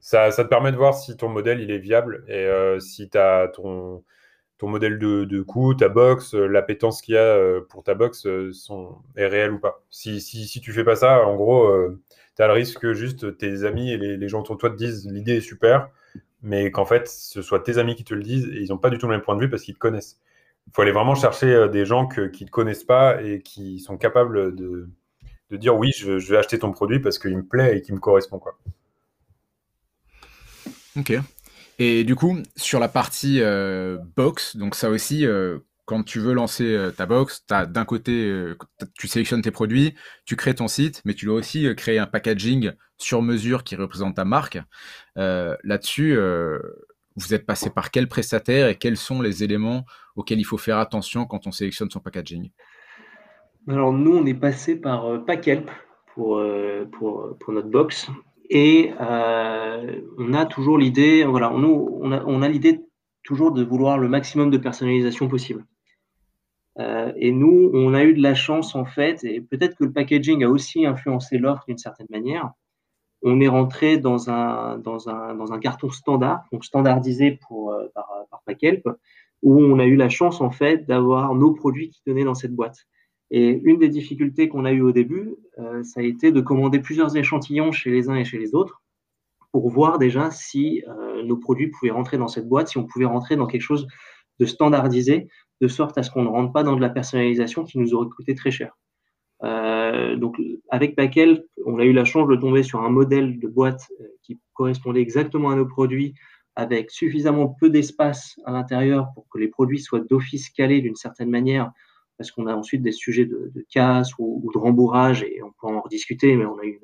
[0.00, 3.08] Ça, ça, te permet de voir si ton modèle il est viable et euh, si
[3.08, 4.04] tu as ton,
[4.58, 7.94] ton modèle de, de coût, ta box, euh, l'appétence qu'il y a euh, pour ta
[7.94, 9.82] box sont, est réelle ou pas.
[9.90, 11.72] Si, si, si tu fais pas ça, en gros,
[12.36, 14.70] tu as le risque que juste tes amis et les, les gens autour de toi
[14.70, 15.90] te disent l'idée est super,
[16.42, 18.90] mais qu'en fait, ce soit tes amis qui te le disent et ils n'ont pas
[18.90, 20.20] du tout le même point de vue parce qu'ils te connaissent.
[20.66, 23.80] Il faut aller vraiment chercher des gens que, qui ne te connaissent pas et qui
[23.80, 24.88] sont capables de,
[25.50, 28.00] de dire oui, je, vais acheter ton produit parce qu'il me plaît et qu'il me
[28.00, 28.38] correspond.
[28.38, 28.58] Quoi.
[30.96, 31.12] Ok.
[31.78, 36.32] Et du coup, sur la partie euh, box, donc ça aussi, euh, quand tu veux
[36.32, 38.52] lancer euh, ta box, d'un côté,
[38.98, 42.72] tu sélectionnes tes produits, tu crées ton site, mais tu dois aussi créer un packaging
[42.96, 44.58] sur mesure qui représente ta marque.
[45.16, 46.18] Là-dessus,
[47.16, 49.84] vous êtes passé par quel prestataire et quels sont les éléments
[50.16, 52.50] auxquels il faut faire attention quand on sélectionne son packaging?
[53.68, 55.70] Alors nous, on est passé par Packelp
[56.14, 56.42] pour,
[56.92, 58.10] pour, pour, notre box.
[58.50, 62.80] Et euh, on a toujours l'idée, voilà, on, a, on a l'idée
[63.22, 65.66] toujours de vouloir le maximum de personnalisation possible.
[66.78, 70.44] et nous, on a eu de la chance en fait, et peut-être que le packaging
[70.44, 72.52] a aussi influencé l'offre d'une certaine manière.
[73.22, 78.08] On est rentré dans un, dans un, dans un carton standard, donc standardisé pour, par,
[78.30, 78.88] par Packelp,
[79.42, 82.54] où on a eu la chance en fait d'avoir nos produits qui tenaient dans cette
[82.54, 82.86] boîte.
[83.30, 86.78] Et une des difficultés qu'on a eues au début, euh, ça a été de commander
[86.78, 88.82] plusieurs échantillons chez les uns et chez les autres
[89.52, 93.04] pour voir déjà si euh, nos produits pouvaient rentrer dans cette boîte, si on pouvait
[93.04, 93.86] rentrer dans quelque chose
[94.38, 95.28] de standardisé,
[95.60, 98.08] de sorte à ce qu'on ne rentre pas dans de la personnalisation qui nous aurait
[98.08, 98.76] coûté très cher.
[99.44, 100.36] Euh, donc
[100.70, 103.88] avec Packel, on a eu la chance de tomber sur un modèle de boîte
[104.22, 106.14] qui correspondait exactement à nos produits,
[106.56, 111.30] avec suffisamment peu d'espace à l'intérieur pour que les produits soient d'office calés d'une certaine
[111.30, 111.72] manière
[112.18, 115.80] parce qu'on a ensuite des sujets de, casse ou, de rembourrage, et on peut en
[115.80, 116.80] rediscuter, mais on a eu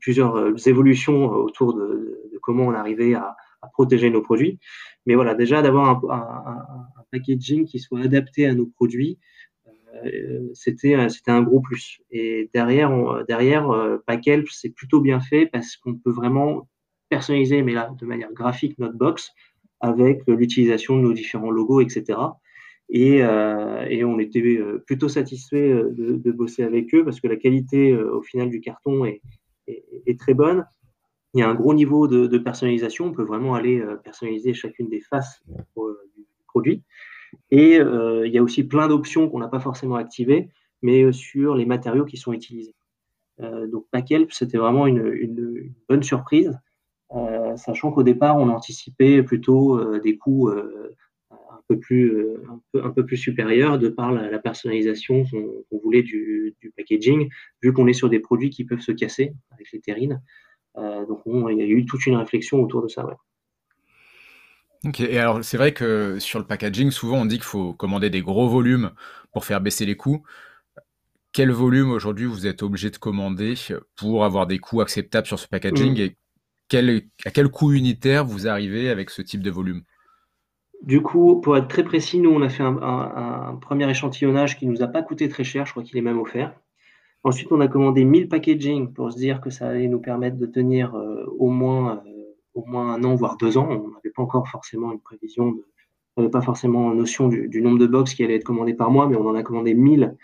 [0.00, 3.36] plusieurs euh, évolutions autour de, comment on arrivait à,
[3.74, 4.58] protéger nos produits.
[5.06, 6.66] Mais voilà, déjà d'avoir un,
[7.12, 9.18] packaging qui soit adapté à nos produits,
[10.04, 12.00] euh, c'était un gros plus.
[12.10, 16.68] Et derrière, derrière euh, Packelp, c'est plutôt bien fait parce qu'on peut vraiment
[17.08, 19.30] personnaliser, mais là, de manière graphique, notre box
[19.80, 22.18] avec l'utilisation de nos différents logos, etc.
[22.94, 27.36] Euh, et, on était euh, plutôt satisfait euh, de, bosser avec eux parce que la
[27.36, 29.20] qualité au final du carton est,
[30.18, 30.66] très bonne.
[31.34, 33.06] Il y a un gros niveau de, personnalisation.
[33.06, 36.82] On peut vraiment aller personnaliser chacune des faces du produit.
[37.50, 40.50] Et il y a aussi plein d'options qu'on n'a pas forcément activées.
[40.82, 42.74] mais sur les matériaux qui sont utilisés.
[43.38, 46.58] donc Pakelp, c'était vraiment une, bonne surprise,
[47.56, 50.50] sachant qu'au départ, on anticipait plutôt des coûts
[51.68, 52.16] peu plus,
[52.74, 57.28] un peu, plus supérieurs de par la, personnalisation qu'on voulait du, packaging,
[57.62, 60.20] vu qu'on est sur des produits qui peuvent se casser avec les terrines.
[60.76, 63.06] donc il y a eu toute une réflexion autour de ça.
[64.84, 68.10] Ok, et alors c'est vrai que sur le packaging, souvent on dit qu'il faut commander
[68.10, 68.90] des gros volumes
[69.32, 70.24] pour faire baisser les coûts.
[71.30, 73.54] Quel volume aujourd'hui vous êtes obligé de commander
[73.96, 76.00] pour avoir des coûts acceptables sur ce packaging mmh.
[76.00, 76.16] et
[76.68, 79.82] quel, à quel coût unitaire vous arrivez avec ce type de volume?
[80.82, 84.82] Du coup, pour être très précis, nous on a fait un, premier échantillonnage qui nous
[84.82, 86.54] a pas coûté très cher, je crois qu'il est même offert.
[87.22, 90.46] Ensuite, on a commandé 1000 packaging pour se dire que ça allait nous permettre de
[90.46, 93.68] tenir euh, au moins euh, au moins un an, voire deux ans.
[93.70, 95.54] On n'avait pas encore forcément une prévision,
[96.16, 99.08] on n'avait pas forcément notion du, nombre de box qui allait être commandé par mois,
[99.08, 100.16] mais on en a commandé 1000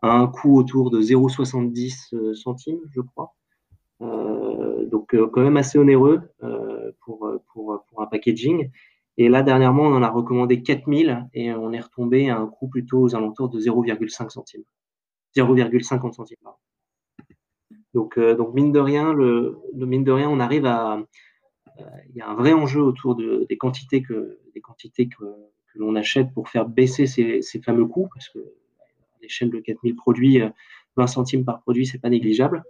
[0.00, 3.34] à un coût autour de 0,70 euh, centimes, je crois.
[4.00, 6.20] Donc quand même assez onéreux
[7.00, 7.26] pour,
[7.98, 8.70] un packaging.
[9.16, 12.68] Et là, dernièrement, on en a recommandé 4000 et on est retombé à un coût
[12.68, 14.64] plutôt aux alentours de 0,5 centimes.
[15.36, 16.36] 0,50 centimes.
[17.92, 20.98] Donc, donc mine de rien, le, mine de rien, on arrive à,
[21.80, 25.24] euh, il y a un vrai enjeu autour de, des quantités que, des quantités que,
[25.24, 29.60] que l'on achète pour faire baisser ces, ces fameux coûts, parce que à l'échelle de
[29.60, 32.62] 4000 produits, 20 euh, centimes par produit, c'est pas négligeable.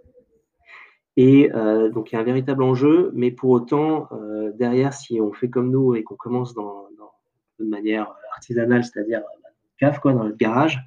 [1.17, 5.21] Et euh, donc, il y a un véritable enjeu, mais pour autant, euh, derrière, si
[5.21, 7.11] on fait comme nous et qu'on commence dans, dans,
[7.59, 10.79] de manière artisanale, c'est-à-dire dans cave, quoi, dans notre garage,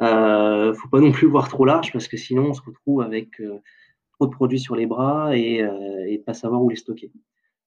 [0.00, 3.40] euh, faut pas non plus voir trop large parce que sinon, on se retrouve avec
[3.40, 3.58] euh,
[4.14, 5.66] trop de produits sur les bras et,
[6.06, 7.10] et pas savoir où les stocker.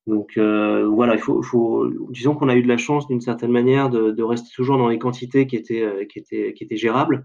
[0.07, 3.51] Donc euh, voilà, il faut, faut, disons qu'on a eu de la chance d'une certaine
[3.51, 6.77] manière de, de, rester toujours dans les quantités qui étaient, euh, qui étaient, qui étaient
[6.77, 7.23] gérables.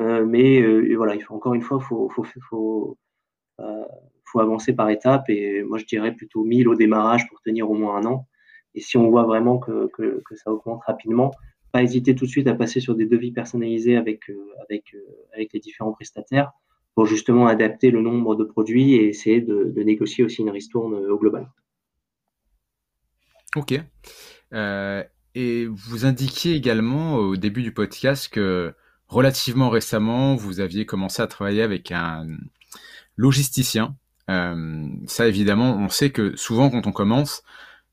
[0.00, 2.98] Euh, mais euh, voilà, il faut encore une fois, faut, faut, faut,
[3.60, 3.84] euh,
[4.30, 5.28] faut avancer par étapes.
[5.28, 8.26] Et moi, je dirais plutôt 1000 au démarrage pour tenir au moins un an.
[8.74, 9.90] Et si on voit vraiment que,
[10.36, 11.32] ça augmente rapidement,
[11.72, 14.30] pas hésiter tout de suite à passer sur des devis personnalisés avec,
[14.62, 14.96] avec,
[15.32, 16.52] avec les différents prestataires
[16.94, 21.18] pour justement adapter le nombre de produits et essayer de, négocier aussi une ristourne au
[21.18, 21.48] global.
[23.56, 23.74] Ok.
[24.52, 28.74] Euh, et vous indiquiez également au début du podcast que
[29.08, 32.26] relativement récemment, vous aviez commencé à travailler avec un
[33.16, 33.96] logisticien.
[34.30, 37.42] Euh, ça, évidemment, on sait que souvent, quand on commence,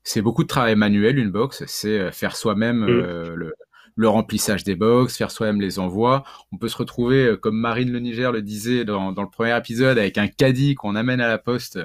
[0.04, 1.64] c'est beaucoup de travail manuel, une box.
[1.66, 2.86] C'est euh, faire soi-même mmh.
[2.86, 3.52] le,
[3.96, 6.24] le, remplissage des box, faire soi-même les envois.
[6.52, 9.98] On peut se retrouver, comme Marine Le Niger le disait dans, dans le premier épisode,
[9.98, 11.78] avec un caddie qu'on amène à la poste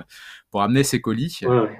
[0.51, 1.39] pour amener ses colis.
[1.43, 1.79] Ouais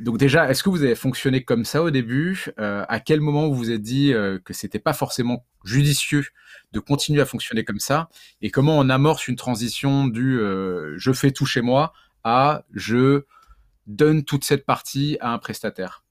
[0.00, 2.46] donc déjà, est-ce que vous avez fonctionné comme ça au début?
[2.58, 6.24] Euh, À quel moment vous vous êtes dit euh, que c'était pas forcément judicieux
[6.72, 8.08] de continuer à fonctionner comme ça?
[8.40, 11.92] Et comment on amorce une transition du euh, je fais tout chez moi
[12.24, 13.24] à je
[13.86, 16.04] donne toute cette partie à un prestataire?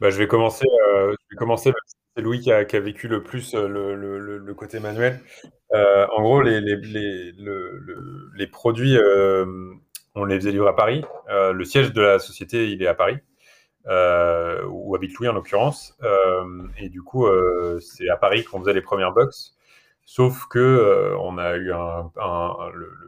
[0.00, 0.66] Bah, je vais commencer.
[0.66, 1.72] je vais commencer.
[2.16, 5.20] C'est Louis qui a, vécu le plus le, côté manuel.
[5.72, 6.62] en gros, les
[8.50, 8.96] produits
[10.18, 11.04] on les faisait livrer à Paris.
[11.30, 13.18] Euh, le siège de la société, il est à Paris,
[13.86, 15.96] euh, où habite Louis en l'occurrence.
[16.02, 17.26] Euh, et du coup,
[17.80, 19.54] c'est à Paris qu'on faisait les premières box.
[20.04, 22.10] Sauf que on a eu un,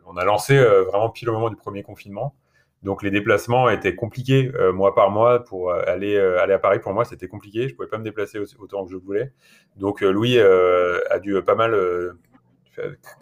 [0.06, 2.34] on a lancé vraiment pile au moment du premier confinement.
[2.82, 6.78] Donc les déplacements étaient compliqués mois par mois pour aller à Paris.
[6.78, 7.68] Pour moi, c'était compliqué.
[7.68, 9.32] Je pouvais pas me déplacer autant que je voulais.
[9.76, 11.74] Donc Louis a dû pas mal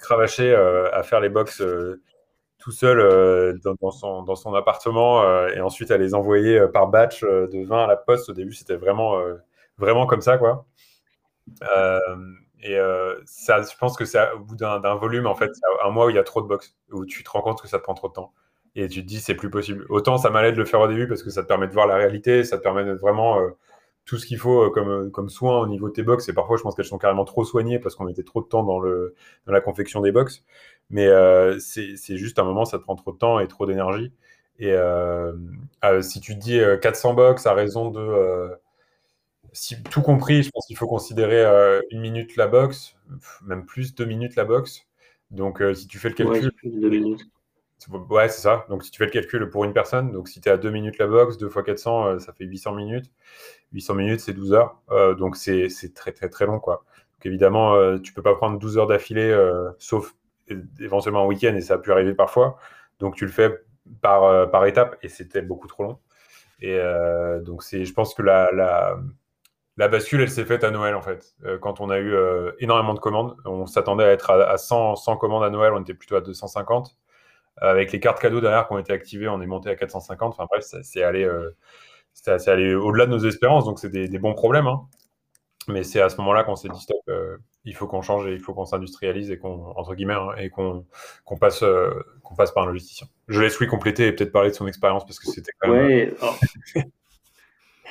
[0.01, 1.63] cravacher à faire les box
[2.59, 7.23] tout seul euh, dans, son, appartement euh, et ensuite à les envoyer euh, par batch
[7.23, 8.29] de 20 à la poste.
[8.29, 10.67] Au début, c'était vraiment, comme ça, quoi.
[12.63, 15.51] et je pense que c'est au bout d'un volume, en fait,
[15.85, 17.69] un mois où il y a trop de box, où tu te rends compte que
[17.69, 18.33] ça te prend trop de temps.
[18.75, 19.87] Et tu te dis, c'est plus possible.
[19.89, 21.87] Autant ça m'allait de le faire au début parce que ça te permet de voir
[21.87, 23.41] la réalité, ça te permet de vraiment
[24.05, 26.29] tout ce qu'il faut comme, soin au niveau de tes box.
[26.29, 28.63] Et parfois, je pense qu'elles sont carrément trop soignées parce qu'on mettait trop de temps
[28.65, 28.81] dans
[29.47, 30.45] la confection des box.
[30.91, 34.13] Mais euh, c'est juste un moment, ça te prend trop de temps et trop d'énergie.
[34.59, 35.33] Et euh,
[35.85, 38.51] euh, si tu te dis 400 box à raison de.
[39.53, 41.45] si, tout compris, je pense qu'il faut considérer
[41.91, 42.97] une minute la box,
[43.45, 44.87] même plus, deux minutes la box.
[45.31, 46.51] Donc, si tu fais le calcul.
[46.65, 47.17] Ouais,
[48.11, 48.67] Ouais, c'est ça.
[48.69, 50.69] Donc, si tu fais le calcul pour une personne, donc si tu es à 2
[50.69, 53.13] minutes la box, 2 fois 400, ça fait 800 minutes.
[53.73, 54.83] 800 minutes, c'est 12 heures.
[55.17, 56.85] donc, c'est très, très, très long, quoi.
[57.19, 59.33] Donc, évidemment, tu peux pas prendre 12 heures d'affilée,
[59.79, 60.17] sauf
[60.81, 62.59] éventuellement en week-end, et ça a pu arriver parfois.
[62.99, 63.55] Donc tu le fais
[64.01, 65.99] par, euh, par étapes, et c'était beaucoup trop long.
[66.61, 68.99] Et euh, donc je pense que la, la,
[69.77, 71.37] la bascule, elle s'est faite à Noël en fait.
[71.61, 72.15] quand on a eu
[72.59, 75.95] énormément de commandes, on s'attendait à être à, 100, 100, commandes à Noël, on était
[75.95, 76.97] plutôt à 250.
[77.61, 80.33] Avec les cartes cadeaux derrière qui ont été activées, on est monté à 450.
[80.33, 81.29] Enfin bref, c'est allé,
[82.47, 84.67] allé au-delà de nos espérances, donc c'est des, bons problèmes.
[84.67, 84.87] Hein.
[85.69, 86.99] Mais c'est à ce moment-là qu'on s'est dit stop,
[87.69, 90.51] il faut qu'on change et il faut qu'on s'industrialise et qu'on entre guillemets hein, et
[90.51, 90.85] qu'on
[91.39, 91.65] passe
[92.23, 93.07] qu'on passe par un logisticien.
[93.29, 95.87] Je laisse lui compléter et peut-être parler de son expérience parce que c'était quand même.
[95.87, 96.15] Ouais,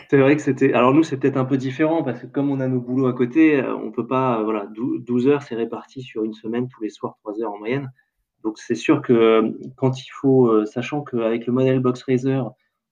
[0.10, 0.74] c'est vrai que c'était.
[0.74, 3.14] Alors nous, c'est peut-être un peu différent parce que comme on a nos boulots à
[3.14, 4.42] côté, euh, on peut pas.
[4.44, 7.92] Voilà, 12 heures, c'est réparti sur une semaine, tous les soirs, 3 heures en moyenne.
[8.44, 12.50] Donc c'est sûr que euh, quand il faut, euh, sachant qu'avec le modèle Box Razer,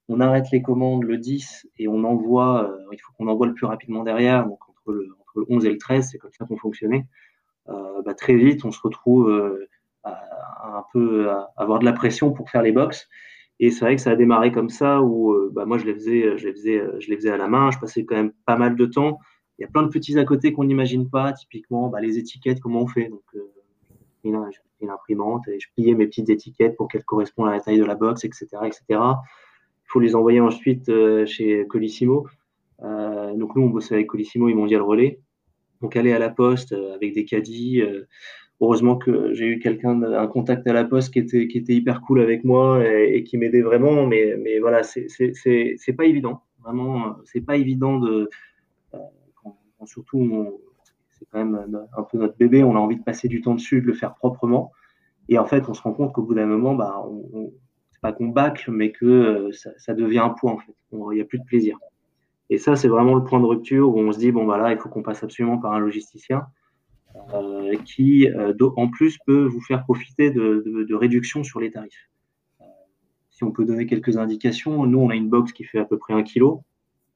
[0.09, 3.65] on arrête les commandes le 10 et on envoie, il faut qu'on envoie le plus
[3.65, 7.05] rapidement derrière, donc entre le, le 11 et le 13, c'est comme ça qu'on fonctionnait.
[7.67, 9.59] Bah, très vite, on se retrouve
[10.03, 13.09] à, un peu à avoir de la pression pour faire les box.
[13.59, 15.93] Et c'est vrai que ça a démarré comme ça, où euh, bah, moi je les,
[15.93, 18.57] faisais, je, les faisais, je les faisais à la main, je passais quand même pas
[18.57, 19.19] mal de temps.
[19.57, 22.59] Il y a plein de petits à côté qu'on n'imagine pas, typiquement bah, les étiquettes,
[22.59, 23.07] comment on fait.
[23.07, 23.39] Donc, euh,
[24.25, 24.43] une,
[24.81, 27.85] une, imprimante et je pliais mes petites étiquettes pour qu'elles correspondent à la taille de
[27.85, 28.47] la box, etc.
[28.65, 28.83] etc.
[28.89, 32.27] Il faut les envoyer ensuite euh, chez Colissimo.
[32.81, 35.21] Euh, donc nous, on bossait avec Colissimo et Mondial Relais.
[35.81, 37.81] Donc aller à la poste avec des caddies,
[38.61, 42.43] heureusement que j'ai eu quelqu'un, un contact à la poste qui était, hyper cool avec
[42.43, 44.05] moi et, qui m'aidait vraiment.
[44.07, 46.41] Mais, mais voilà, c'est pas évident.
[46.63, 48.29] Vraiment, c'est pas évident de.
[48.93, 48.97] Euh,
[49.85, 50.59] surtout,
[51.11, 52.63] c'est quand même un peu notre bébé.
[52.63, 54.71] On a envie de passer du temps dessus, de le faire proprement.
[55.29, 57.03] Et en fait, on se rend compte qu'au bout d'un moment, bah,
[57.91, 60.75] c'est pas qu'on bâcle, mais que euh, ça, ça, devient un poids en fait.
[60.91, 61.77] Il n'y a plus de plaisir.
[62.49, 64.71] Et ça, c'est vraiment le point de rupture où on se dit bon, bah là,
[64.71, 66.45] il faut qu'on passe absolument par un logisticien.
[67.33, 72.09] Euh, qui, euh, en plus, peut vous faire profiter de, réductions sur les tarifs.
[72.61, 72.65] Euh,
[73.29, 75.97] si on peut donner quelques indications, nous, on a une box qui fait à peu
[75.97, 76.59] près 1 kg.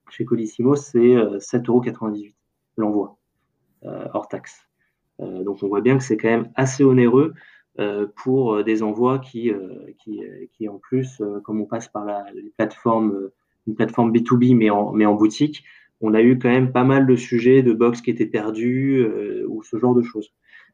[0.09, 2.31] Chez Colissimo, c'est 7,98 euros
[2.77, 3.17] l'envoi,
[3.83, 4.67] hors taxe.
[5.19, 7.33] donc, on voit bien que c'est quand même assez onéreux
[8.15, 9.51] pour des envois qui,
[9.99, 13.29] qui, qui, en plus, comme on passe par la, les plateformes,
[13.67, 15.63] une plateforme B2B, mais en, mais en boutique,
[16.01, 19.45] on a eu quand même pas mal de sujets de box qui étaient perdus euh,
[19.47, 20.31] ou ce genre de choses.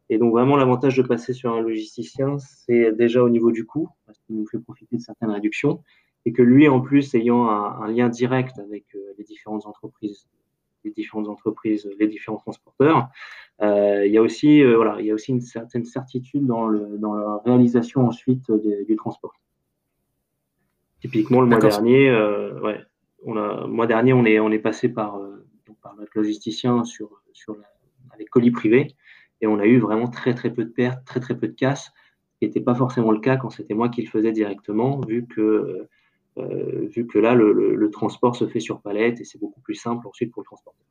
[0.09, 3.89] Et donc vraiment l'avantage de passer sur un logisticien, c'est déjà au niveau du coût,
[4.05, 5.81] parce qu'il nous fait profiter de certaines réductions,
[6.25, 10.27] et que lui en plus ayant un, lien direct avec euh, les différentes entreprises,
[10.83, 13.09] les différentes entreprises, les différents transporteurs,
[13.61, 16.97] euh, il y a aussi voilà, il y a aussi une certaine certitude dans, le,
[16.99, 19.33] dans la réalisation ensuite du transport.
[21.01, 22.09] Typiquement le mois dernier,
[22.63, 22.79] ouais,
[23.33, 25.45] le mois dernier, on est, on est passé par, euh,
[25.81, 27.57] par notre logisticien sur, sur
[28.11, 28.95] avec colis privé.
[29.41, 31.91] Et on a eu vraiment très très peu de pertes, très très peu de casses,
[32.33, 35.27] ce qui n'était pas forcément le cas quand c'était moi qui le faisais directement, vu
[35.27, 35.87] que,
[36.37, 40.07] euh, vu que là, le, transport se fait sur palette et c'est beaucoup plus simple
[40.07, 40.85] ensuite pour le transporteur.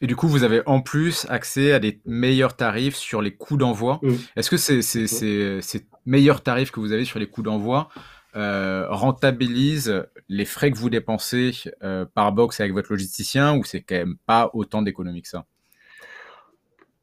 [0.00, 3.58] Et du coup, vous avez en plus accès à des meilleurs tarifs sur les coûts
[3.58, 4.00] d'envoi.
[4.02, 4.14] Mmh.
[4.36, 7.88] Est-ce que ces meilleurs tarifs que vous avez sur les coûts d'envoi
[8.36, 13.80] euh, rentabilise les frais que vous dépensez euh, par box avec votre logisticien ou c'est
[13.80, 15.46] quand même pas autant d'économie que ça?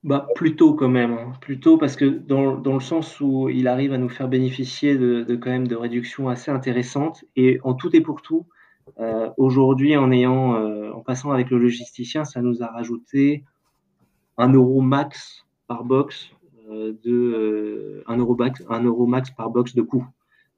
[0.03, 1.33] Bah, plutôt quand même, hein.
[1.41, 5.23] plutôt parce que dans, dans, le sens où il arrive à nous faire bénéficier de,
[5.23, 8.47] de, quand même de réductions assez intéressantes et en tout et pour tout,
[8.99, 13.43] euh, aujourd'hui en ayant, euh, en passant avec le logisticien, ça nous a rajouté
[14.37, 16.31] un euro max par box
[16.69, 20.05] euh, de un euro max, un euro max par box de coût.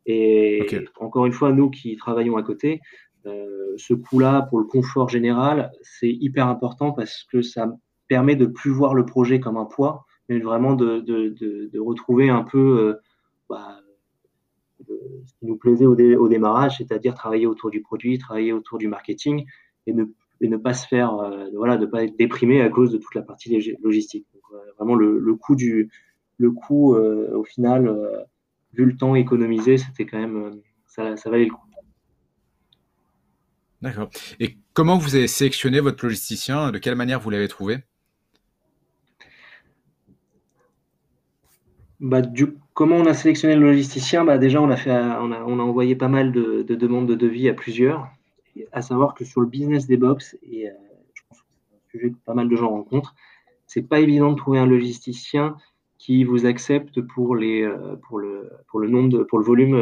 [0.05, 0.65] Et
[0.99, 2.81] encore une fois, nous qui travaillons à côté,
[3.25, 7.71] ce coût-là, pour le confort général, c'est hyper important parce que ça
[8.07, 11.29] permet de plus voir le projet comme un poids, mais vraiment de, de,
[11.71, 12.97] de, retrouver un peu
[13.49, 13.77] bah,
[15.25, 19.45] ce qui nous plaisait au, démarrage, c'est-à-dire travailler autour du produit, travailler autour du marketing
[19.87, 20.05] et ne,
[20.41, 23.21] ne pas se faire, euh, voilà, de pas être déprimé à cause de toute la
[23.21, 24.25] partie logistique.
[24.33, 24.43] Donc,
[24.77, 25.89] vraiment, le, coût du,
[26.37, 28.27] le coût au final
[28.73, 30.61] vu le temps économisé, c'était quand même,
[30.97, 31.65] euh, ça valait le coup.
[33.81, 34.09] D'accord.
[34.39, 36.71] Et comment vous avez sélectionné votre logisticien?
[36.71, 37.77] De quelle manière vous l'avez trouvé?
[41.99, 42.21] Bah,
[42.73, 44.23] Comment on a sélectionné le logisticien?
[44.23, 48.07] Bah, Déjà, on a, envoyé pas mal de, demandes de devis à plusieurs.
[48.71, 50.73] À savoir que sur le business des box, et euh,
[51.13, 53.15] je pense que c'est un sujet que pas mal de gens rencontrent,
[53.67, 55.55] c'est pas évident de trouver un logisticien
[55.97, 59.75] qui vous accepte pour, euh, le, nombre pour le volume,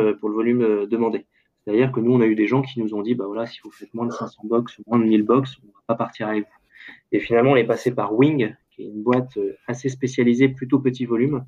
[0.61, 1.25] euh, demandé.
[1.63, 3.71] C'est-à-dire que nous, on a eu des gens qui nous ont dit, bah si vous
[3.71, 6.45] faites moins de 500 box moins de 1000 box, on ne va pas partir avec
[6.45, 6.93] vous.
[7.11, 9.37] Et finalement, on est passé par Wing, qui est une boîte
[9.67, 11.45] assez spécialisée, plutôt petit volume.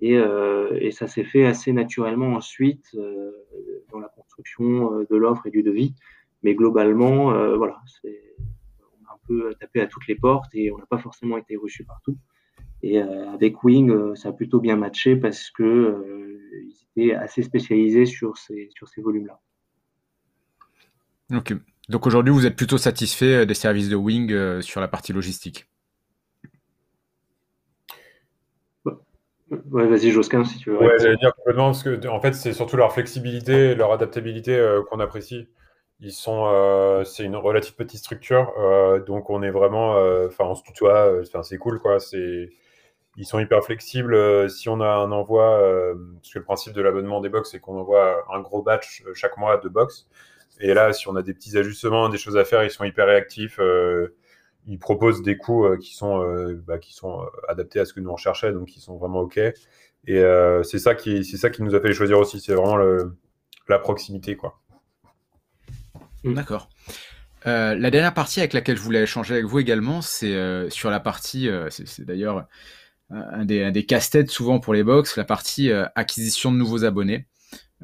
[0.00, 3.32] Et, euh, et ça s'est fait assez naturellement ensuite euh,
[3.92, 5.94] dans la construction de l'offre et du devis.
[6.42, 7.82] Mais globalement, euh, voilà,
[9.28, 12.16] peu tapé à toutes les portes et on n'a pas forcément été reçu partout.
[12.82, 18.38] Et avec Wing, ça a plutôt bien matché parce que ils étaient assez spécialisés sur
[18.38, 19.38] ces, sur ces volumes-là.
[21.36, 21.54] Ok.
[21.90, 25.69] Donc aujourd'hui, vous êtes plutôt satisfait des services de Wing sur la partie logistique?
[29.50, 30.78] Ouais, vas-y, Josquin, si tu veux.
[30.78, 34.82] Ouais, j'allais dire complètement, parce que en fait, c'est surtout leur flexibilité, leur adaptabilité euh,
[34.82, 35.48] qu'on apprécie.
[35.98, 39.96] Ils sont, euh, c'est une relative petite structure, euh, donc on est vraiment,
[40.26, 41.98] enfin, on se tutoie, c'est cool, quoi.
[41.98, 42.50] C'est,
[43.16, 44.48] ils sont hyper flexibles.
[44.48, 45.60] si on a un envoi,
[46.22, 49.36] parce que le principe de l'abonnement des box, c'est qu'on envoie un gros batch chaque
[49.36, 50.06] mois de box.
[50.60, 53.06] Et là, si on a des petits ajustements, des choses à faire, ils sont hyper
[53.06, 53.58] réactifs
[54.66, 57.08] ils proposent des coûts euh, qui sont, euh, bah, euh,
[57.48, 59.38] adaptés à ce que nous on cherchait, donc qui sont vraiment OK.
[60.06, 60.22] Et
[60.64, 61.20] c'est ça, qui,
[61.58, 62.78] nous a fait choisir aussi, c'est vraiment
[63.68, 64.34] la proximité.
[64.34, 64.58] quoi.
[66.24, 66.70] D'accord.
[67.44, 71.50] la dernière partie avec laquelle je voulais échanger avec vous également, c'est sur la partie,
[71.68, 72.46] c'est d'ailleurs
[73.10, 77.26] un des casse-têtes souvent pour les box, la partie acquisition de nouveaux abonnés.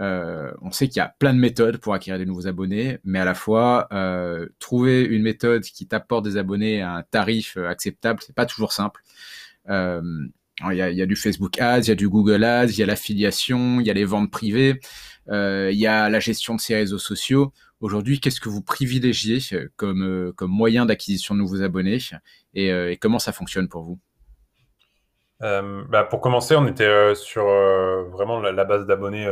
[0.00, 3.18] Euh, on sait qu'il y a plein de méthodes pour acquérir des nouveaux abonnés, mais
[3.18, 7.68] à la fois euh, trouver une méthode qui t'apporte des abonnés à un tarif euh,
[7.68, 9.02] acceptable, c'est pas toujours simple.
[9.68, 10.30] il
[10.72, 13.80] y, a, du Facebook Ads, il y a du Google Ads, il y a l'affiliation,
[13.80, 14.80] il y a les ventes privées,
[15.28, 17.52] il y a la gestion de ces réseaux sociaux.
[17.80, 19.38] Aujourd'hui, qu'est-ce que vous privilégiez
[19.76, 21.98] comme, moyen d'acquisition de nouveaux abonnés
[22.54, 23.98] et comment ça fonctionne pour vous?
[25.40, 27.44] Bah pour commencer, on était sur
[28.12, 29.28] vraiment la, base d'abonnés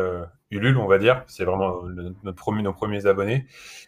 [0.76, 1.22] On va dire.
[1.26, 1.82] C'est vraiment
[2.36, 3.46] premier, nos premiers abonnés.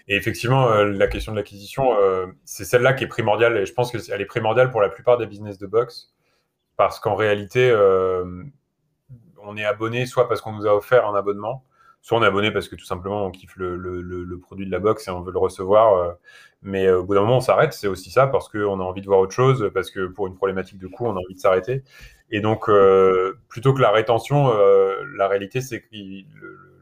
[0.08, 1.90] Et effectivement, la question de l'acquisition,
[2.44, 3.56] c'est celle-là qui est primordiale.
[3.58, 6.14] Et je pense qu'elle est primordiale pour la plupart des business de box.
[6.76, 7.72] Parce qu'en réalité,
[9.46, 11.64] on est abonné soit parce qu'on nous a offert un abonnement,
[12.02, 14.78] soit on est abonné parce que tout simplement on kiffe le, le, produit de la
[14.78, 15.94] box et on veut le recevoir.
[15.94, 16.12] Euh,
[16.62, 17.72] mais euh, au bout d'un moment, on s'arrête.
[17.72, 20.34] C'est aussi ça parce qu'on a envie de voir autre chose, parce que pour une
[20.34, 21.82] problématique de coût, on a envie de s'arrêter.
[22.30, 24.52] Et donc, euh, plutôt que la rétention,
[25.16, 25.86] la réalité, c'est que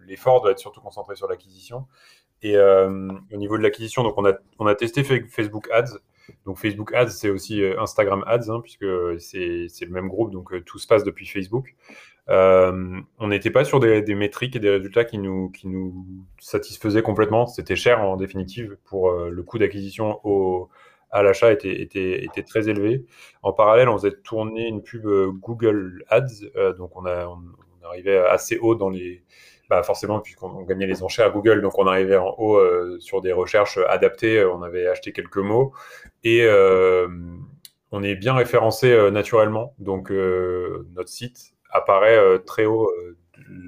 [0.07, 1.87] l'effort doit être surtout concentré sur l'acquisition.
[2.43, 5.99] Et au niveau de l'acquisition, donc on a, on a testé Facebook Ads.
[6.47, 8.87] Donc Facebook Ads, c'est aussi Instagram Ads, hein, puisque
[9.19, 11.75] c'est le même groupe, donc tout se passe depuis Facebook.
[12.31, 16.07] Euh, on n'était pas sur des, métriques et des résultats qui nous, qui nous
[16.39, 17.47] satisfaisaient complètement.
[17.47, 20.69] C'était cher en définitive pour euh, le coût d'acquisition au,
[21.23, 23.05] l'achat était, très élevé.
[23.43, 27.27] En parallèle, on faisait tourner une pub euh, Google Ads, donc on, a,
[27.85, 29.23] arrivait assez haut dans les,
[29.69, 32.61] bah forcément puisqu'on gagnait les enchères à Google, donc on arrivait en haut
[33.01, 34.45] sur des recherches adaptées.
[34.45, 35.73] On avait acheté quelques mots
[36.23, 36.47] et
[37.93, 39.75] on est bien référencé naturellement.
[39.79, 43.17] Donc notre site apparaît euh, très haut euh,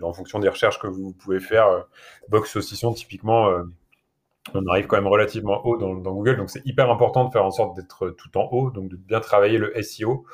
[0.00, 1.66] en fonction des recherches que vous pouvez faire.
[1.66, 1.82] Euh,
[2.28, 3.52] box saucisson, typiquement,
[4.54, 6.36] on arrive quand même relativement haut dans, Google.
[6.36, 9.20] Donc, c'est hyper important de faire en sorte d'être tout en haut, donc de bien
[9.20, 10.24] travailler le SEO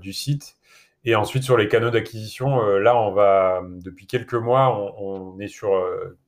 [0.00, 0.56] du site.
[1.04, 5.70] Et ensuite, sur les canaux d'acquisition, là, on va, depuis quelques mois, on, est sur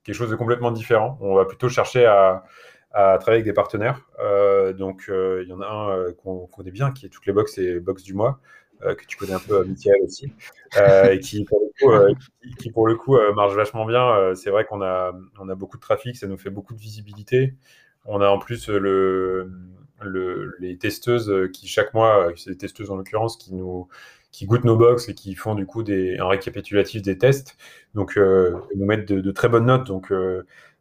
[0.05, 1.19] quelque chose de complètement différent.
[1.21, 2.45] On va plutôt chercher à,
[2.93, 4.09] travailler avec des partenaires.
[4.79, 7.81] donc, il y en a un qu'on connaît bien, qui est toutes les box et
[7.81, 8.41] box du mois.
[8.83, 10.33] Euh, que tu connais un peu, euh, Michael aussi,
[10.77, 14.35] euh, et qui pour le coup, marche vachement bien.
[14.35, 17.55] c'est vrai qu'on a, on a beaucoup de trafic, ça nous fait beaucoup de visibilité.
[18.05, 19.51] On a en plus le,
[20.03, 23.89] le, les testeuses qui chaque mois, c'est des testeuses en l'occurrence, qui nous
[24.31, 27.57] qui goûtent nos box et qui font du coup un récapitulatif des tests.
[27.95, 29.87] Donc, euh, nous mettent de, de, très bonnes notes.
[29.87, 30.13] Donc,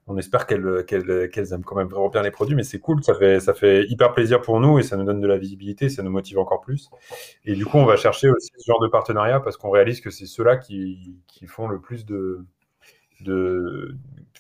[0.08, 3.42] on espère qu'elles aiment quand même vraiment bien les produits, mais c'est cool, ça fait,
[3.42, 6.10] ça fait hyper plaisir pour nous et ça nous donne de la visibilité, ça nous
[6.10, 6.90] motive encore plus.
[7.44, 10.10] Et du coup, on va chercher aussi ce genre de partenariat parce qu'on réalise que
[10.10, 12.46] c'est ceux-là qui, qui, font le plus de.
[13.22, 13.96] de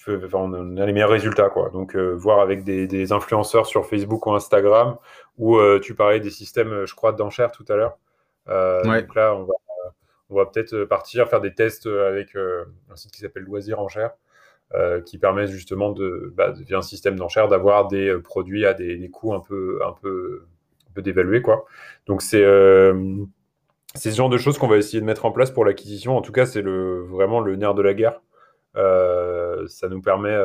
[0.07, 1.49] enfin, on a les meilleurs résultats.
[1.49, 1.69] Quoi.
[1.69, 4.97] Donc, euh, voir avec des, des, influenceurs sur Facebook ou Instagram,
[5.37, 7.97] ou euh, tu parlais des systèmes, je crois, d'enchères tout à l'heure.
[8.47, 9.53] Euh, donc là, on va,
[10.29, 14.13] on va peut-être partir faire des tests avec un site qui s'appelle Loisir Enchères
[14.75, 18.73] euh, qui permet justement de, bah, via un système d'enchères, d'avoir des euh, produits à
[18.73, 20.45] des, coûts un peu, un peu,
[20.89, 21.41] un peu dévalués.
[21.41, 21.65] Quoi.
[22.05, 23.23] Donc c'est euh,
[23.95, 26.17] c'est ce genre de choses qu'on va essayer de mettre en place pour l'acquisition.
[26.17, 28.21] En tout cas, c'est le, vraiment le nerf de la guerre.
[28.75, 30.37] ça nous permet,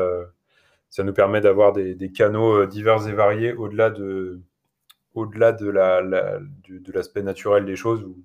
[1.16, 4.40] permet d'avoir des, canaux divers et variés au-delà de,
[5.14, 8.16] au-delà de, la, de l'aspect naturel des choses où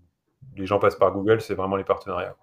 [0.55, 2.35] les gens passent par Google, c'est vraiment les partenariats.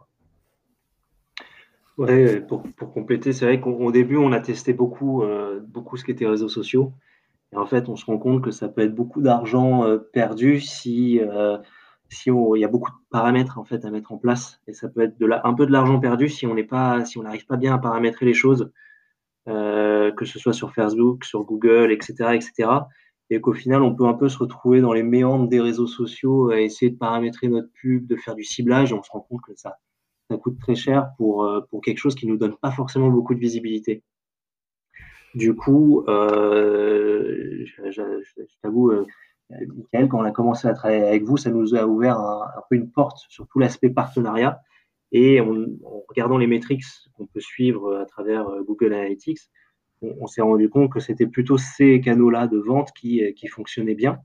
[1.96, 6.04] Ouais, pour, pour compléter, c'est vrai qu'au début, on a testé beaucoup, euh, beaucoup ce
[6.04, 6.92] qui était réseaux sociaux.
[7.52, 10.60] Et en fait, on se rend compte que ça peut être beaucoup d'argent euh, perdu
[10.60, 11.56] si, euh,
[12.08, 14.60] si il y a beaucoup de paramètres en fait à mettre en place.
[14.66, 17.18] Et ça peut être de un peu de l'argent perdu si on n'est pas, si
[17.18, 18.72] on n'arrive pas bien à paramétrer les choses,
[19.46, 22.70] que ce soit sur Facebook, sur Google, etc., etc.
[23.30, 26.50] et qu'au final, on peut un peu se retrouver dans les méandres des réseaux sociaux
[26.50, 29.42] à essayer de paramétrer notre pub, de faire du ciblage, et on se rend compte
[29.42, 29.78] que ça,
[30.36, 33.34] coûte très cher pour, euh, pour quelque chose qui ne nous donne pas forcément beaucoup
[33.34, 34.02] de visibilité.
[35.34, 39.06] Du coup, euh, je, t'avoue, euh,
[39.50, 42.76] Michael, quand on a commencé à travailler avec vous, ça nous a ouvert un, peu
[42.76, 44.60] une porte sur tout l'aspect partenariat.
[45.12, 45.66] Et en
[46.08, 49.40] regardant les métriques qu'on peut suivre à travers Google Analytics,
[50.02, 54.18] on, s'est rendu compte que c'était plutôt ces canaux-là de vente qui, qui fonctionnaient bien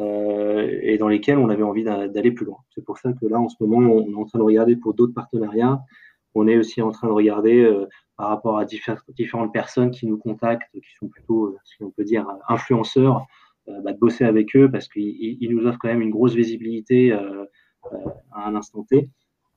[0.00, 2.58] et dans lesquels on avait envie d'aller plus loin.
[2.74, 4.94] C'est pour ça que là, en ce moment, on est en train de regarder pour
[4.94, 5.80] d'autres partenariats.
[6.34, 7.86] On est aussi en train de regarder euh,
[8.16, 12.04] par rapport à différentes personnes qui nous contactent, qui sont plutôt, euh, si on peut
[12.04, 13.26] dire, influenceurs,
[13.84, 18.46] bah, de bosser avec eux parce qu'ils nous offrent quand même une grosse visibilité à
[18.46, 19.10] un instant T.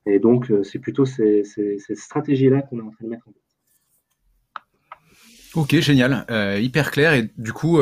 [0.06, 3.42] Et donc, c'est plutôt ces, cette stratégie-là qu'on est en train de mettre en place.
[5.56, 6.26] Ok, génial,
[6.62, 7.14] hyper clair.
[7.14, 7.80] Et du coup,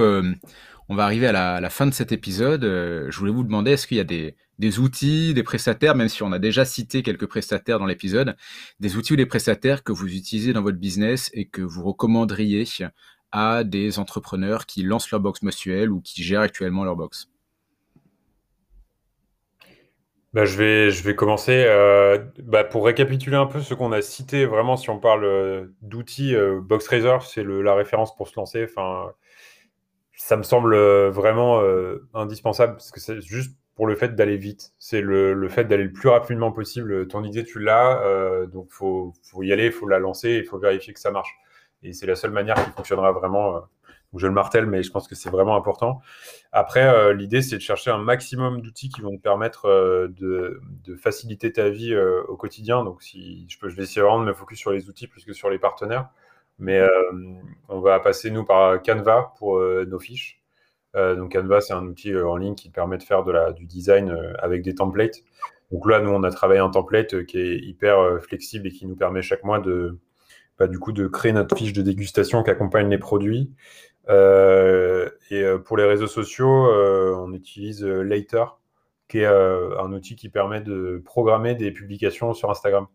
[0.89, 2.63] on va arriver à la, fin de cet épisode.
[2.63, 6.23] Euh, je voulais vous demander, est-ce qu'il y a des, outils, des prestataires, même si
[6.23, 8.35] on a déjà cité quelques prestataires dans l'épisode,
[8.79, 12.65] des outils ou des prestataires que vous utilisez dans votre business et que vous recommanderiez
[13.31, 17.29] à des entrepreneurs qui lancent leur box mensuelle ou qui gèrent actuellement leur box?
[20.33, 21.65] Bah, je, vais, commencer.
[21.67, 25.65] Euh, bah, pour récapituler un peu ce qu'on a cité, vraiment, si on parle euh,
[25.83, 28.65] d'outils, BoxRaiser, c'est la référence pour se lancer.
[30.19, 34.35] Ça me semble euh, vraiment euh, indispensable parce que c'est juste pour le fait d'aller
[34.35, 34.73] vite.
[34.77, 37.07] C'est le, fait d'aller le plus rapidement possible.
[37.07, 40.45] Ton idée, tu l'as, euh, donc il faut, y aller, il faut la lancer, il
[40.45, 41.33] faut vérifier que ça marche.
[41.83, 43.61] Et c'est la seule manière qui fonctionnera vraiment.
[44.13, 46.01] je le martèle, mais je pense que c'est vraiment important.
[46.51, 49.69] Après, l'idée, c'est de chercher un maximum d'outils qui vont te permettre
[50.09, 50.61] de,
[51.01, 51.95] faciliter ta vie
[52.27, 52.83] au quotidien.
[52.83, 55.23] Donc, si je, peux, je vais essayer vraiment de me focus sur les outils plus
[55.23, 56.09] que sur les partenaires.
[56.59, 56.89] Mais euh,
[57.69, 60.41] on va passer, nous, par Canva pour euh, nos fiches.
[60.95, 63.65] Euh, donc Canva, c'est un outil en ligne qui permet de faire de la, du
[63.65, 65.19] design avec des templates.
[65.71, 68.95] Donc là, nous, on a travaillé un template qui est hyper flexible et qui nous
[68.95, 69.99] permet chaque mois de,
[70.57, 73.51] bah, du coup, de créer notre fiche de dégustation qui accompagne les produits.
[74.09, 78.45] et pour les réseaux sociaux, on utilise Later,
[79.07, 82.87] qui est un outil qui permet de programmer des publications sur Instagram.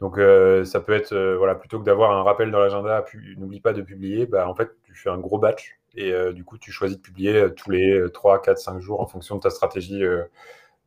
[0.00, 3.04] Donc euh, ça peut être, euh, voilà, plutôt que d'avoir un rappel dans l'agenda,
[3.38, 6.44] n'oublie pas de publier, bah, en fait, tu fais un gros batch et euh, du
[6.44, 9.50] coup, tu choisis de publier tous les 3, 4, 5 jours en fonction de ta
[9.50, 10.02] stratégie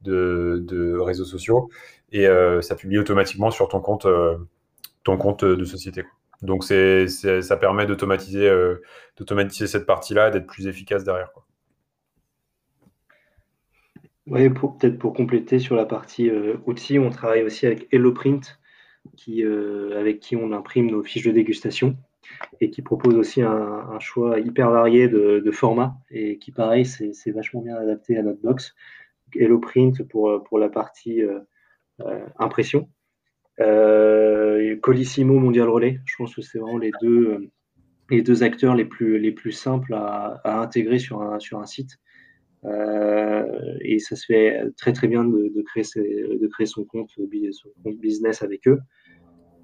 [0.01, 1.69] de, réseaux sociaux
[2.11, 2.27] et
[2.61, 4.07] ça publie automatiquement sur ton compte,
[5.03, 6.05] ton compte de société.
[6.41, 8.51] Donc c'est, ça permet d'automatiser,
[9.17, 11.31] d'automatiser cette partie-là et d'être plus efficace derrière.
[14.27, 16.31] Oui, peut-être pour compléter sur la partie
[16.67, 18.58] outils, on travaille aussi avec HelloPrint
[19.15, 21.97] qui, euh, avec qui on imprime nos fiches de dégustation
[22.61, 27.61] et qui propose aussi un, choix hyper varié de, formats et qui, pareil, c'est vachement
[27.61, 28.75] bien adapté à notre box.
[29.35, 31.39] Hello Print pour, pour la partie euh,
[32.01, 32.89] euh, impression.
[34.81, 37.49] Colissimo Mondial Relais, je pense que c'est vraiment les deux,
[38.09, 41.97] les deux acteurs les plus, les plus simples à, intégrer sur un, sur un site.
[42.63, 47.97] et ça se fait très très bien de, créer, de créer son compte, son compte
[47.97, 48.79] business avec eux.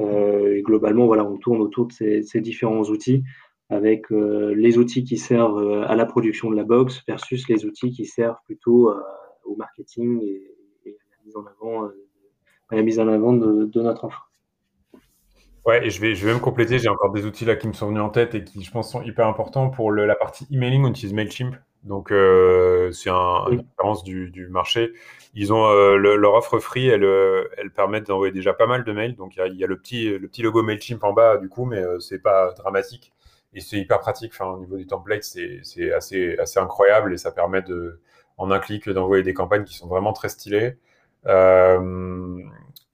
[0.01, 3.23] Euh, et globalement, voilà, on tourne autour de ces, différents outils
[3.69, 7.65] avec euh, les outils qui servent euh, à la production de la box versus les
[7.65, 8.91] outils qui servent plutôt
[9.45, 10.51] au marketing et,
[12.69, 14.29] à la mise en avant, de, notre offre.
[15.65, 16.77] Ouais, et je vais, je vais même compléter.
[16.77, 18.91] J'ai encore des outils là qui me sont venus en tête et qui, je pense,
[18.91, 19.69] sont hyper importants.
[19.69, 21.55] Pour la partie emailing, on utilise MailChimp.
[21.85, 24.93] Donc, euh, c'est un, une différence du, du, marché.
[25.35, 28.91] Ils ont euh, leur offre free, elle, euh, elle permet d'envoyer déjà pas mal de
[28.91, 29.15] mails.
[29.15, 31.81] Donc, il y, a, le, petit, le petit logo MailChimp en bas, du coup, mais
[31.99, 33.13] c'est pas dramatique.
[33.53, 34.31] Et c'est hyper pratique.
[34.33, 38.01] Enfin, au niveau des templates, c'est assez, assez incroyable et ça permet de,
[38.37, 40.77] en un clic d'envoyer des campagnes qui sont vraiment très stylées.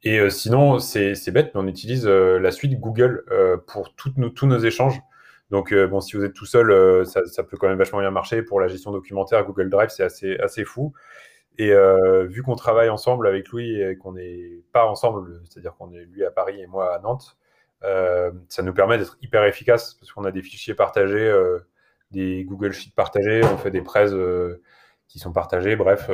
[0.03, 3.23] et sinon, c'est bête, mais on utilise la suite Google
[3.67, 5.01] pour toutes nos, tous nos échanges.
[5.51, 8.09] Donc, euh, bon, si vous êtes tout seul, euh, ça, peut quand même vachement bien
[8.09, 8.41] marcher.
[8.41, 10.93] Pour la gestion documentaire, Google Drive, c'est assez, assez fou.
[11.57, 15.91] Et euh, vu qu'on travaille ensemble avec Louis et qu'on n'est pas ensemble, c'est-à-dire qu'on
[15.91, 17.37] est lui à Paris et moi à Nantes,
[17.81, 21.35] ça nous permet d'être hyper efficace parce qu'on a des fichiers partagés,
[22.11, 24.07] des Google Sheets partagés, on fait des prêts
[25.07, 25.75] qui sont partagés.
[25.75, 26.09] Bref,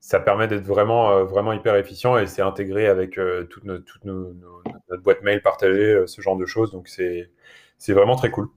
[0.00, 3.20] ça permet d'être vraiment, vraiment hyper efficient et c'est intégré avec
[3.50, 6.72] toute, toute notre boîte mail partagée, ce genre de choses.
[6.72, 7.30] Donc, c'est
[7.80, 8.48] c'est vraiment très cool.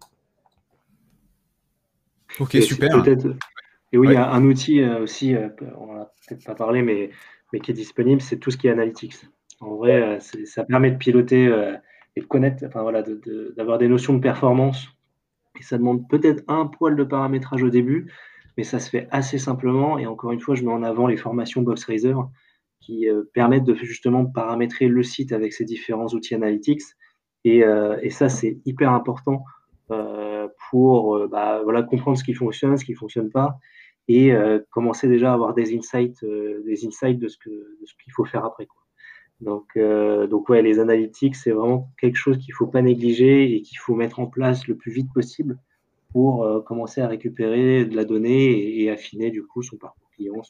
[2.39, 3.03] Ok, super.
[3.91, 6.81] Et oui, il y a un outil euh, aussi, euh, on n'a peut-être pas parlé,
[6.81, 7.11] mais,
[7.51, 9.15] mais qui est disponible, c'est tout ce qui est analytics.
[9.59, 11.45] En vrai, euh, ça permet de piloter
[12.15, 13.03] et de connaître, enfin voilà,
[13.55, 14.87] d'avoir des notions de performance
[15.59, 18.11] Et ça demande peut-être un poil de paramétrage au début,
[18.57, 19.97] mais ça se fait assez simplement.
[19.97, 22.15] Et encore une fois, je mets en avant les formations BoxRaiser
[22.81, 26.81] qui euh, permettent de justement paramétrer le site avec ces différents outils analytics.
[27.43, 29.43] Et, euh, et ça, c'est hyper important
[29.91, 33.59] euh, pour bah, voilà, comprendre ce qui fonctionne, ce qui ne fonctionne pas,
[34.07, 34.33] et
[34.69, 38.65] commencer déjà à avoir des insights, des insights de ce qu'il faut faire après.
[38.65, 38.81] Quoi.
[39.39, 39.77] Donc,
[40.29, 43.77] donc ouais, les analytics, c'est vraiment quelque chose qu'il ne faut pas négliger et qu'il
[43.77, 45.57] faut mettre en place le plus vite possible
[46.11, 50.41] pour commencer à récupérer de la donnée et, affiner du coup son parcours client.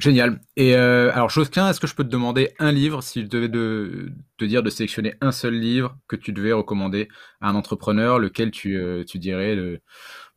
[0.00, 0.40] Génial.
[0.56, 3.50] Et euh, alors, Josquin, est-ce que je peux te demander un livre, si je devais
[3.50, 7.08] te dire de sélectionner un seul livre que tu devais recommander
[7.42, 9.80] à un entrepreneur, lequel tu, euh, dirais le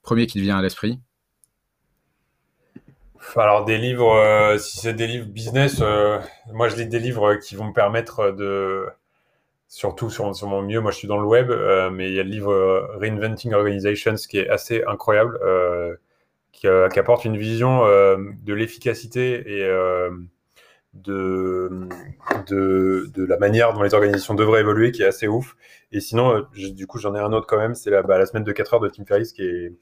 [0.01, 0.99] premier qui te vient à l'esprit?
[3.38, 5.82] Alors, des livres, euh, si c'est des livres business,
[6.51, 8.86] moi je lis des livres qui vont me permettre de,
[9.70, 11.49] surtout sur, sur mon mieux, moi je suis dans le web,
[11.93, 15.39] mais il y a le livre Reinventing Organizations qui est assez incroyable
[16.66, 20.12] euh, qui, apporte une vision euh, de l'efficacité et euh,
[20.93, 21.70] de,
[22.47, 25.56] de, la manière dont les organisations devraient évoluer qui est assez ouf.
[25.91, 28.43] Et sinon, du coup, j'en ai un autre quand même, c'est la, bah, la semaine
[28.43, 29.74] de 4 heures de Tim Ferriss qui est,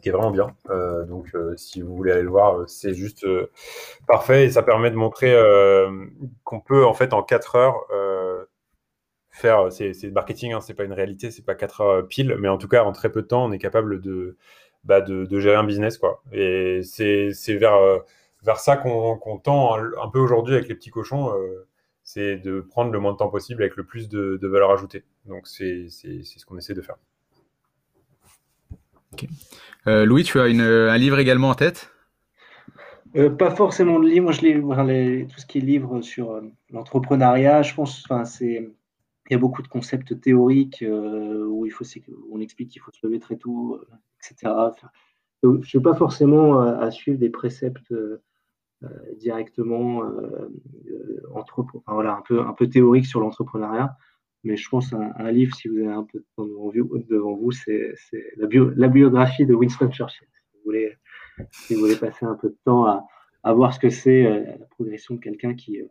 [0.00, 0.54] qui est vraiment bien.
[1.08, 3.26] donc, si vous voulez aller le voir, c'est juste
[4.06, 5.34] parfait et ça permet de montrer
[6.44, 7.86] qu'on peut, en fait, en 4 heures,
[9.30, 9.72] faire.
[9.72, 12.68] C'est marketing, hein, c'est pas une réalité, c'est pas 4 heures pile, mais en tout
[12.68, 14.36] cas, en très peu de temps, on est capable de
[14.84, 15.98] bah, de, gérer un business.
[15.98, 16.22] Quoi.
[16.32, 17.98] Et c'est vers, euh,
[18.42, 21.34] vers ça qu'on tend un, peu aujourd'hui avec les petits cochons.
[21.34, 21.66] Euh,
[22.02, 25.04] c'est de prendre le moins de temps possible avec le plus de, valeur ajoutée.
[25.26, 26.96] Donc c'est ce qu'on essaie de faire.
[29.86, 31.90] Euh, Louis, tu as une, un livre également en tête?
[33.38, 34.24] Pas forcément de livre.
[34.24, 37.62] Moi, je lis tout ce qui est livre sur l'entrepreneuriat.
[37.62, 38.70] Je pense, enfin, c'est
[39.30, 41.84] il y a beaucoup de concepts théoriques où il faut,
[42.30, 43.80] on explique qu'il faut se lever très tôt,
[44.18, 44.52] etc.
[45.42, 48.22] je ne suis pas forcément à, suivre des préceptes euh,
[48.82, 50.48] euh, directement euh,
[51.34, 53.96] entre, voilà, un, peu, un peu théoriques sur l'entrepreneuriat.
[54.42, 57.94] Mais je pense un, livre, si vous avez un peu de temps devant vous, c'est
[58.36, 60.26] la, biographie de Winston Churchill.
[60.32, 60.96] Si vous voulez,
[61.52, 62.86] si vous voulez passer un peu de temps
[63.42, 65.82] à voir ce que c'est la progression de quelqu'un qui,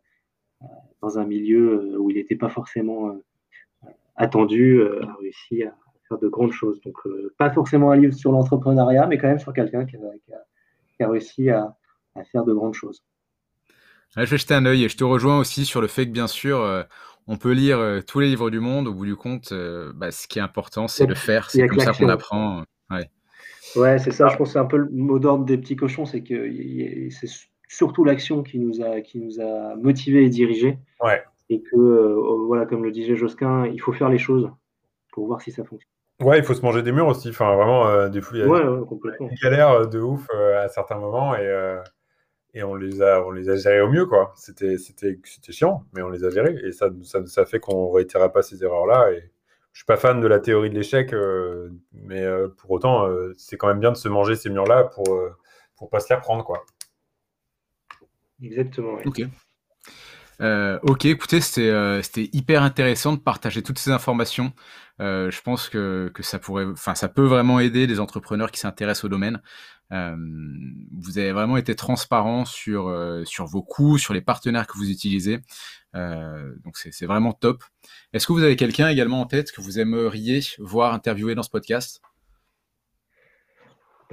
[0.99, 3.21] dans un milieu où il n'était pas forcément
[4.20, 5.74] attendu, a réussi à,
[6.17, 6.80] de grandes choses.
[6.82, 11.07] Donc, euh, pas forcément un livre sur l'entrepreneuriat, mais quand même sur quelqu'un qui, a,
[11.07, 11.76] réussi à,
[12.32, 13.03] faire de grandes choses.
[14.15, 16.28] je vais jeter un œil et je te rejoins aussi sur le fait que, bien
[16.28, 16.84] sûr, euh,
[17.28, 18.88] on peut lire euh, tous les livres du monde.
[18.88, 19.53] Au bout du compte,
[19.95, 21.49] bah, ce qui est important, c'est le faire.
[21.49, 22.63] C'est comme ça qu'on apprend.
[22.89, 23.09] Ouais,
[23.76, 24.28] ouais c'est ça.
[24.28, 26.49] Je pense que c'est un peu le mot d'ordre des petits cochons, c'est que
[27.11, 27.30] c'est
[27.67, 30.80] surtout l'action qui nous a qui nous a motivés et dirigés.
[31.01, 31.24] Ouais.
[31.49, 34.51] Et que voilà, comme le disait Josquin, il faut faire les choses
[35.11, 35.89] pour voir si ça fonctionne.
[36.21, 37.29] Ouais, il faut se manger des murs aussi.
[37.29, 38.61] Enfin, vraiment, euh, des y a ouais,
[39.19, 41.79] des galères euh, de ouf euh, à certains moments et,
[42.53, 44.33] et on les a, on les a gérés au mieux, quoi.
[44.35, 47.89] C'était, c'était, c'était chiant, mais on les a gérés et ça, ça, ça fait qu'on
[47.89, 49.11] ne réitérera pas ces erreurs-là.
[49.13, 49.31] Et
[49.71, 51.15] je suis pas fan de la théorie de l'échec,
[51.93, 52.25] mais
[52.57, 55.05] pour autant, c'est quand même bien de se manger ces murs-là pour
[55.77, 56.65] pour pas se les reprendre, quoi.
[58.43, 58.97] Exactement.
[59.05, 59.21] Ok.
[60.41, 64.53] Euh, ok, écoutez, c'était c'était hyper intéressant de partager toutes ces informations.
[65.01, 68.59] Euh, je pense que, que ça pourrait, enfin, ça peut vraiment aider les entrepreneurs qui
[68.59, 69.41] s'intéressent au domaine.
[69.91, 70.15] Euh,
[70.97, 74.89] vous avez vraiment été transparent sur, euh, sur vos coûts, sur les partenaires que vous
[74.89, 75.39] utilisez.
[75.95, 77.63] Euh, donc c'est vraiment top.
[78.13, 81.49] Est-ce que vous avez quelqu'un également en tête que vous aimeriez voir interviewer dans ce
[81.49, 82.01] podcast?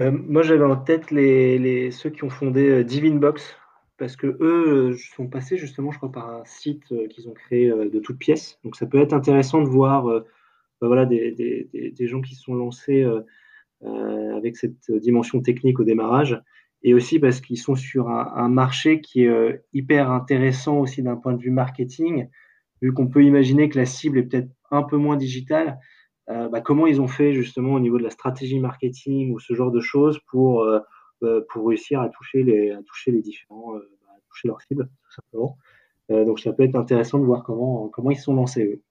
[0.00, 3.56] Euh, Moi j'avais en tête les, les, ceux qui ont fondé Divine Box
[3.98, 7.98] parce que eux sont passés justement, je crois, par un site qu'ils ont créé de
[7.98, 8.58] toutes pièces.
[8.64, 10.04] Donc ça peut être intéressant de voir
[10.80, 13.20] bah, voilà, des, des, des, gens qui sont lancés euh,
[13.82, 16.40] euh, avec cette dimension technique au démarrage,
[16.82, 21.16] et aussi parce qu'ils sont sur un, marché qui est euh, hyper intéressant aussi d'un
[21.16, 22.28] point de vue marketing,
[22.82, 25.78] vu qu'on peut imaginer que la cible est peut-être un peu moins digitale.
[26.28, 29.54] Euh, bah, comment ils ont fait justement au niveau de la stratégie marketing ou ce
[29.54, 30.80] genre de choses pour, euh,
[31.48, 35.12] pour réussir à toucher les, à toucher les différents, bah, à toucher leur cible, tout
[35.12, 35.58] simplement.
[36.08, 38.82] donc ça peut être intéressant de voir comment, comment ils sont lancés eux.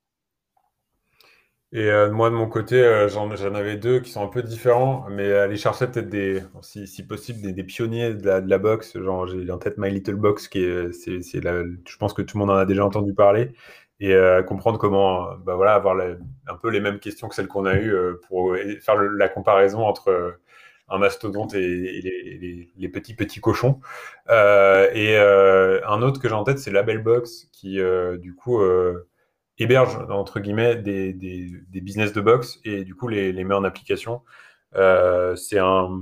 [1.76, 5.06] Et euh, moi, de mon côté, euh, j'en avais deux qui sont un peu différents,
[5.10, 8.58] mais aller chercher peut-être des, si, si possible, des, des, pionniers de la, de la
[8.60, 8.98] boxe.
[8.98, 12.38] Genre, j'ai en tête My Little Box, qui est, c'est, c'est je pense que tout
[12.38, 13.52] le monde en a déjà entendu parler,
[14.00, 17.66] et euh, comprendre comment, bah voilà, avoir un peu les mêmes questions que celles qu'on
[17.66, 17.94] a eues
[18.30, 20.40] pour faire la comparaison entre
[20.88, 23.80] un mastodonte et, les, petits petits cochons.
[24.30, 27.80] et un autre que j'ai en tête, c'est Label Box, qui
[28.20, 28.62] du coup
[29.58, 34.22] héberge entre guillemets des, des, business de box et du coup les, met en application.
[34.76, 36.02] Euh, c'est un,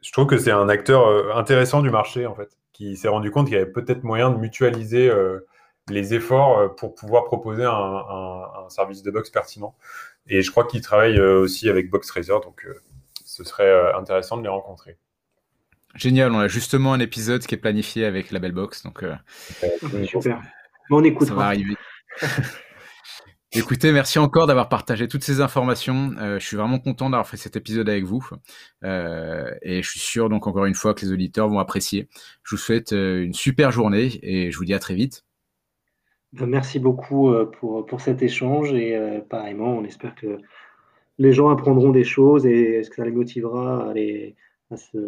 [0.00, 3.30] je trouve que c'est un acteur euh, intéressant du marché en fait, qui s'est rendu
[3.30, 5.46] compte qu'il y avait peut-être moyen de mutualiser euh,
[5.88, 9.76] les efforts pour pouvoir proposer un, un, service de box pertinent.
[10.26, 12.66] Et je crois qu'il travaille aussi avec BoxRaiser, donc
[13.34, 14.98] ce serait intéressant de les rencontrer.
[15.94, 19.04] Génial, on a justement un épisode qui est planifié avec la Belle Box, donc
[20.06, 20.42] super.
[20.90, 21.28] on écoute.
[21.28, 21.76] Ça va arriver.
[23.56, 26.10] Écoutez, merci encore d'avoir partagé toutes ces informations.
[26.18, 28.28] Euh, je suis vraiment content d'avoir fait cet épisode avec vous.
[28.82, 32.08] Euh, et je suis sûr, donc encore une fois, que les auditeurs vont apprécier.
[32.42, 35.24] Je vous souhaite euh, une super journée et je vous dis à très vite.
[36.32, 38.98] Merci beaucoup pour, pour cet échange et
[39.30, 40.38] pareillement, on espère que
[41.18, 44.34] les gens apprendront des choses et que ça les motivera à, les,
[44.70, 44.98] à, se,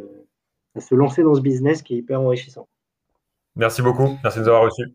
[0.74, 2.68] à se lancer dans ce business qui est hyper enrichissant.
[3.56, 4.18] Merci beaucoup.
[4.22, 4.94] Merci de nous avoir reçus.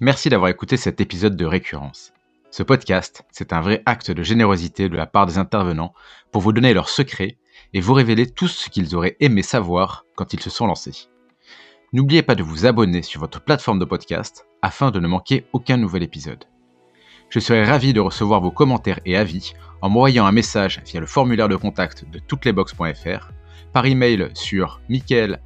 [0.00, 2.12] Merci d'avoir écouté cet épisode de Récurrence.
[2.50, 5.92] Ce podcast, c'est un vrai acte de générosité de la part des intervenants
[6.30, 7.38] pour vous donner leurs secrets
[7.72, 11.08] et vous révéler tout ce qu'ils auraient aimé savoir quand ils se sont lancés.
[11.92, 15.76] N'oubliez pas de vous abonner sur votre plateforme de podcast afin de ne manquer aucun
[15.76, 16.44] nouvel épisode.
[17.34, 21.06] Je serai ravi de recevoir vos commentaires et avis en m'envoyant un message via le
[21.06, 23.32] formulaire de contact de touteslesbox.fr,
[23.72, 25.40] par email sur michael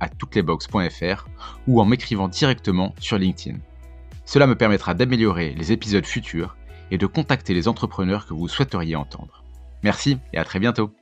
[1.66, 3.56] ou en m'écrivant directement sur LinkedIn.
[4.26, 6.58] Cela me permettra d'améliorer les épisodes futurs
[6.90, 9.42] et de contacter les entrepreneurs que vous souhaiteriez entendre.
[9.82, 10.92] Merci et à très bientôt